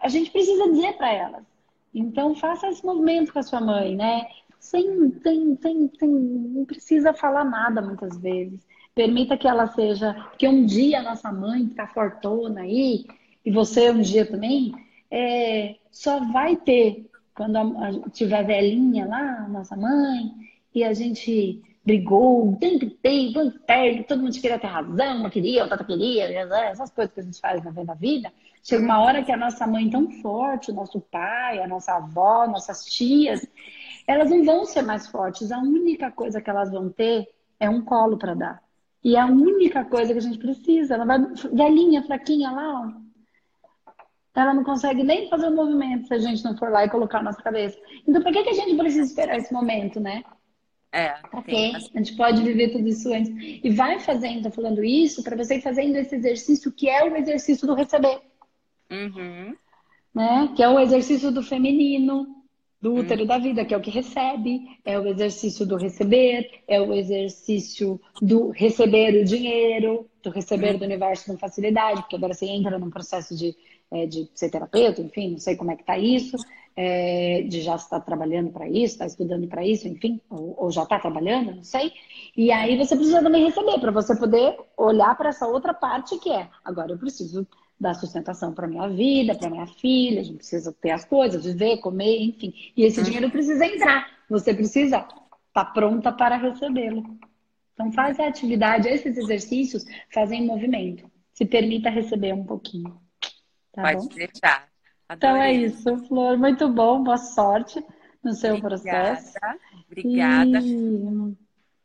a 0.00 0.08
gente 0.08 0.30
precisa 0.30 0.70
dizer 0.70 0.96
para 0.96 1.12
elas. 1.12 1.55
Então, 1.98 2.34
faça 2.34 2.68
esse 2.68 2.84
movimento 2.84 3.32
com 3.32 3.38
a 3.38 3.42
sua 3.42 3.58
mãe, 3.58 3.96
né? 3.96 4.26
Sem, 4.60 5.10
tem, 5.10 5.56
tem, 5.56 5.88
tem, 5.88 6.10
não 6.10 6.66
precisa 6.66 7.14
falar 7.14 7.42
nada 7.42 7.80
muitas 7.80 8.18
vezes. 8.18 8.60
Permita 8.94 9.38
que 9.38 9.48
ela 9.48 9.66
seja. 9.68 10.12
Porque 10.28 10.46
um 10.46 10.66
dia 10.66 11.00
a 11.00 11.02
nossa 11.02 11.32
mãe 11.32 11.66
tá 11.68 11.86
fortona 11.86 12.60
aí, 12.60 13.06
e 13.42 13.50
você 13.50 13.90
um 13.90 14.02
dia 14.02 14.26
também, 14.26 14.74
é, 15.10 15.76
só 15.90 16.20
vai 16.32 16.54
ter 16.56 17.08
quando 17.34 17.56
a, 17.56 17.62
a, 17.62 18.10
tiver 18.10 18.44
velhinha 18.44 19.06
lá, 19.06 19.48
nossa 19.48 19.74
mãe, 19.74 20.34
e 20.74 20.84
a 20.84 20.92
gente 20.92 21.62
brigou 21.86 22.48
o 22.50 22.56
tempo 22.56 22.84
inteiro, 22.84 23.42
interno, 23.42 24.04
todo 24.04 24.20
mundo 24.20 24.32
queria 24.32 24.58
ter 24.58 24.66
razão, 24.66 25.20
uma 25.20 25.30
queria, 25.30 25.62
outra 25.62 25.84
queria, 25.84 26.24
essas 26.24 26.90
coisas 26.90 27.14
que 27.14 27.20
a 27.20 27.22
gente 27.22 27.40
faz 27.40 27.62
na 27.62 27.94
vida. 27.94 28.32
Chega 28.60 28.82
uma 28.82 29.00
hora 29.00 29.22
que 29.22 29.30
a 29.30 29.36
nossa 29.36 29.64
mãe 29.68 29.88
tão 29.88 30.10
forte, 30.10 30.72
o 30.72 30.74
nosso 30.74 31.00
pai, 31.00 31.62
a 31.62 31.68
nossa 31.68 31.92
avó, 31.94 32.48
nossas 32.48 32.84
tias, 32.84 33.46
elas 34.04 34.28
não 34.28 34.44
vão 34.44 34.64
ser 34.64 34.82
mais 34.82 35.06
fortes. 35.06 35.52
A 35.52 35.58
única 35.58 36.10
coisa 36.10 36.40
que 36.40 36.50
elas 36.50 36.72
vão 36.72 36.90
ter 36.90 37.28
é 37.60 37.70
um 37.70 37.80
colo 37.82 38.18
para 38.18 38.34
dar. 38.34 38.62
E 39.04 39.14
é 39.14 39.20
a 39.20 39.26
única 39.26 39.84
coisa 39.84 40.12
que 40.12 40.18
a 40.18 40.22
gente 40.22 40.38
precisa. 40.38 40.94
Ela 40.94 41.04
vai 41.04 41.20
velhinha, 41.52 42.02
fraquinha 42.02 42.50
lá, 42.50 42.80
ó. 42.80 43.06
Ela 44.34 44.52
não 44.52 44.64
consegue 44.64 45.04
nem 45.04 45.28
fazer 45.30 45.46
o 45.46 45.54
movimento 45.54 46.08
se 46.08 46.14
a 46.14 46.18
gente 46.18 46.44
não 46.44 46.56
for 46.58 46.70
lá 46.70 46.84
e 46.84 46.90
colocar 46.90 47.20
a 47.20 47.22
nossa 47.22 47.40
cabeça. 47.40 47.78
Então, 48.06 48.20
por 48.20 48.32
que, 48.32 48.42
que 48.42 48.50
a 48.50 48.54
gente 48.54 48.76
precisa 48.76 49.06
esperar 49.06 49.36
esse 49.36 49.52
momento, 49.52 50.00
né? 50.00 50.24
É. 50.92 51.14
Porque 51.30 51.72
a 51.74 51.98
gente 51.98 52.16
pode 52.16 52.42
viver 52.42 52.70
tudo 52.70 52.88
isso 52.88 53.12
antes. 53.12 53.30
E 53.62 53.70
vai 53.70 54.00
fazendo, 54.00 54.44
tô 54.44 54.50
falando 54.50 54.82
isso, 54.82 55.22
para 55.22 55.36
você 55.36 55.56
ir 55.56 55.62
fazendo 55.62 55.96
esse 55.96 56.14
exercício 56.14 56.72
que 56.72 56.88
é 56.88 57.04
o 57.04 57.16
exercício 57.16 57.66
do 57.66 57.74
receber. 57.74 58.20
Uhum. 58.90 59.54
Né? 60.14 60.52
Que 60.56 60.62
é 60.62 60.68
o 60.68 60.80
exercício 60.80 61.30
do 61.30 61.42
feminino, 61.42 62.36
do 62.80 62.94
útero 62.94 63.22
uhum. 63.22 63.26
da 63.26 63.38
vida, 63.38 63.64
que 63.64 63.74
é 63.74 63.76
o 63.76 63.80
que 63.80 63.90
recebe, 63.90 64.78
é 64.84 64.98
o 64.98 65.06
exercício 65.06 65.66
do 65.66 65.76
receber, 65.76 66.62
é 66.68 66.80
o 66.80 66.92
exercício 66.92 68.00
do 68.22 68.50
receber 68.50 69.22
o 69.22 69.24
dinheiro, 69.24 70.08
do 70.22 70.30
receber 70.30 70.72
uhum. 70.72 70.78
do 70.78 70.84
universo 70.84 71.26
com 71.26 71.38
facilidade, 71.38 72.02
porque 72.02 72.16
agora 72.16 72.34
você 72.34 72.46
entra 72.46 72.78
num 72.78 72.90
processo 72.90 73.36
de, 73.36 73.54
é, 73.90 74.06
de 74.06 74.28
ser 74.34 74.50
terapeuta, 74.50 75.02
enfim, 75.02 75.32
não 75.32 75.38
sei 75.38 75.56
como 75.56 75.72
é 75.72 75.76
que 75.76 75.84
tá 75.84 75.98
isso, 75.98 76.36
é, 76.76 77.42
de 77.48 77.62
já 77.62 77.74
estar 77.74 78.00
trabalhando 78.00 78.50
para 78.50 78.68
isso, 78.68 78.94
está 78.94 79.06
estudando 79.06 79.48
para 79.48 79.66
isso, 79.66 79.88
enfim, 79.88 80.20
ou, 80.28 80.54
ou 80.58 80.70
já 80.70 80.82
está 80.82 80.98
trabalhando, 80.98 81.56
não 81.56 81.64
sei. 81.64 81.92
E 82.36 82.52
aí 82.52 82.76
você 82.76 82.94
precisa 82.94 83.22
também 83.22 83.44
receber, 83.46 83.80
para 83.80 83.90
você 83.90 84.14
poder 84.14 84.56
olhar 84.76 85.16
para 85.16 85.30
essa 85.30 85.46
outra 85.46 85.72
parte 85.72 86.18
que 86.18 86.30
é, 86.30 86.48
agora 86.62 86.92
eu 86.92 86.98
preciso 86.98 87.46
dar 87.80 87.94
sustentação 87.94 88.52
para 88.52 88.66
minha 88.66 88.88
vida, 88.88 89.34
para 89.34 89.50
minha 89.50 89.66
filha, 89.66 90.20
a 90.20 90.24
gente 90.24 90.38
precisa 90.38 90.72
ter 90.72 90.90
as 90.90 91.04
coisas, 91.04 91.44
viver, 91.44 91.78
comer, 91.78 92.22
enfim. 92.22 92.52
E 92.76 92.84
esse 92.84 93.02
dinheiro 93.02 93.30
precisa 93.30 93.66
entrar. 93.66 94.08
Você 94.30 94.54
precisa 94.54 94.96
estar 94.96 95.14
tá 95.52 95.64
pronta 95.64 96.10
para 96.10 96.36
recebê-lo. 96.36 97.18
Então 97.74 97.92
faz 97.92 98.18
a 98.18 98.26
atividade, 98.26 98.88
esses 98.88 99.16
exercícios 99.18 99.84
fazem 100.12 100.46
movimento. 100.46 101.10
Se 101.34 101.44
permita 101.44 101.90
receber 101.90 102.32
um 102.32 102.44
pouquinho. 102.44 102.98
Tá 103.72 103.82
Pode 103.82 104.08
bom? 104.08 104.14
deixar. 104.14 104.75
Adorei. 105.08 105.32
Então 105.32 105.42
é 105.42 105.52
isso, 105.52 105.96
Flor. 106.06 106.36
Muito 106.36 106.68
bom, 106.68 107.02
boa 107.02 107.16
sorte 107.16 107.84
no 108.22 108.32
seu 108.32 108.56
Obrigada. 108.56 108.80
processo. 108.80 109.34
Obrigada. 109.86 110.58
E... 110.60 111.36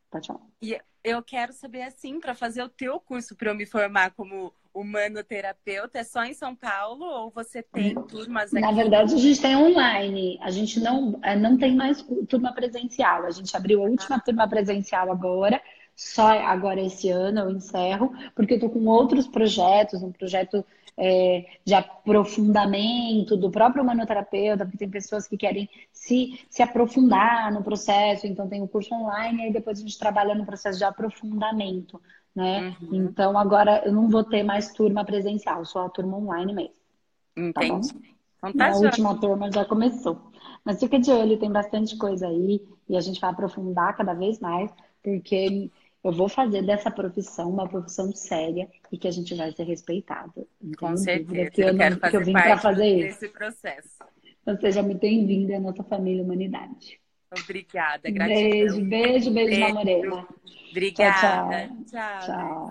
Pode 0.09 0.27
falar. 0.27 0.41
E 0.61 0.77
eu 1.03 1.23
quero 1.23 1.53
saber 1.53 1.83
assim, 1.83 2.19
para 2.19 2.33
fazer 2.33 2.63
o 2.63 2.69
teu 2.69 2.99
curso 2.99 3.35
para 3.35 3.51
eu 3.51 3.55
me 3.55 3.65
formar 3.65 4.11
como 4.11 4.53
humanoterapeuta, 4.73 5.99
é 5.99 6.03
só 6.03 6.23
em 6.23 6.33
São 6.33 6.55
Paulo 6.55 7.05
ou 7.05 7.29
você 7.29 7.61
tem 7.61 7.93
turmas 7.93 8.53
aqui? 8.53 8.61
Na 8.61 8.71
verdade, 8.71 9.13
a 9.13 9.17
gente 9.17 9.41
tem 9.41 9.55
online. 9.55 10.39
A 10.41 10.49
gente 10.49 10.79
não, 10.79 11.19
é, 11.21 11.35
não 11.35 11.57
tem 11.57 11.75
mais 11.75 12.05
turma 12.27 12.53
presencial. 12.53 13.25
A 13.25 13.31
gente 13.31 13.55
abriu 13.55 13.83
a 13.83 13.87
última 13.89 14.15
ah. 14.15 14.19
turma 14.19 14.47
presencial 14.47 15.11
agora. 15.11 15.61
Só 15.95 16.29
agora 16.29 16.79
esse 16.81 17.09
ano 17.09 17.41
eu 17.41 17.51
encerro, 17.51 18.13
porque 18.33 18.55
eu 18.55 18.59
tô 18.59 18.69
com 18.69 18.85
outros 18.85 19.27
projetos, 19.27 20.01
um 20.01 20.11
projeto 20.11 20.65
é, 20.97 21.45
de 21.65 21.73
aprofundamento 21.73 23.37
do 23.37 23.49
próprio 23.49 23.83
humanoterapeuta, 23.83 24.65
porque 24.65 24.77
tem 24.77 24.89
pessoas 24.89 25.27
que 25.27 25.37
querem 25.37 25.69
se, 25.91 26.39
se 26.49 26.61
aprofundar 26.61 27.51
no 27.51 27.63
processo, 27.63 28.27
então 28.27 28.47
tem 28.47 28.61
o 28.61 28.67
curso 28.67 28.93
online, 28.93 29.49
e 29.49 29.53
depois 29.53 29.79
a 29.79 29.81
gente 29.81 29.97
trabalha 29.97 30.35
no 30.35 30.45
processo 30.45 30.77
de 30.77 30.83
aprofundamento 30.83 31.99
né? 32.35 32.75
Uhum. 32.81 32.95
Então 32.95 33.37
agora 33.37 33.83
eu 33.85 33.91
não 33.91 34.09
vou 34.09 34.23
ter 34.23 34.43
mais 34.43 34.71
turma 34.71 35.03
presencial, 35.03 35.63
só 35.65 35.85
a 35.85 35.89
turma 35.89 36.17
online 36.17 36.53
mesmo. 36.53 37.53
Tá 37.53 37.65
Entendi. 37.65 37.93
Tá 38.41 38.49
então, 38.49 38.53
tá 38.53 38.73
a 38.73 38.77
última 38.77 39.19
turma 39.19 39.51
já 39.51 39.65
começou. 39.65 40.19
Mas 40.63 40.79
fica 40.79 40.99
de 40.99 41.11
olho, 41.11 41.37
tem 41.37 41.51
bastante 41.51 41.97
coisa 41.97 42.27
aí 42.27 42.65
e 42.87 42.95
a 42.95 43.01
gente 43.01 43.19
vai 43.19 43.31
aprofundar 43.31 43.95
cada 43.95 44.13
vez 44.13 44.39
mais, 44.39 44.71
porque 45.03 45.69
eu 46.03 46.11
vou 46.11 46.27
fazer 46.27 46.63
dessa 46.63 46.89
profissão 46.89 47.49
uma 47.49 47.67
profissão 47.67 48.11
séria 48.13 48.67
e 48.91 48.97
que 48.97 49.07
a 49.07 49.11
gente 49.11 49.35
vai 49.35 49.51
ser 49.51 49.63
respeitado. 49.63 50.47
Com 50.77 50.97
certeza. 50.97 51.51
Que 51.51 51.61
eu, 51.61 51.67
eu, 51.69 51.77
quero 51.77 51.95
não, 51.95 52.01
fazer 52.01 52.11
que 52.11 52.17
eu 52.17 52.25
vim 52.25 52.33
para 52.33 52.57
fazer 52.57 52.95
desse 52.97 53.25
isso. 53.25 53.33
processo. 53.33 54.03
Então 54.41 54.59
seja 54.59 54.81
muito 54.81 54.99
bem-vinda 54.99 55.57
à 55.57 55.59
nossa 55.59 55.83
família 55.83 56.23
Humanidade. 56.23 56.99
Obrigada, 57.31 58.09
gratidão. 58.09 58.49
Beijo, 58.49 58.81
beijo, 58.81 59.31
beijo, 59.31 59.31
beijo. 59.31 59.59
na 59.59 59.73
Morena. 59.73 60.27
Obrigada. 60.71 61.67
tchau. 61.67 61.85
tchau. 61.85 62.19
tchau. 62.25 62.59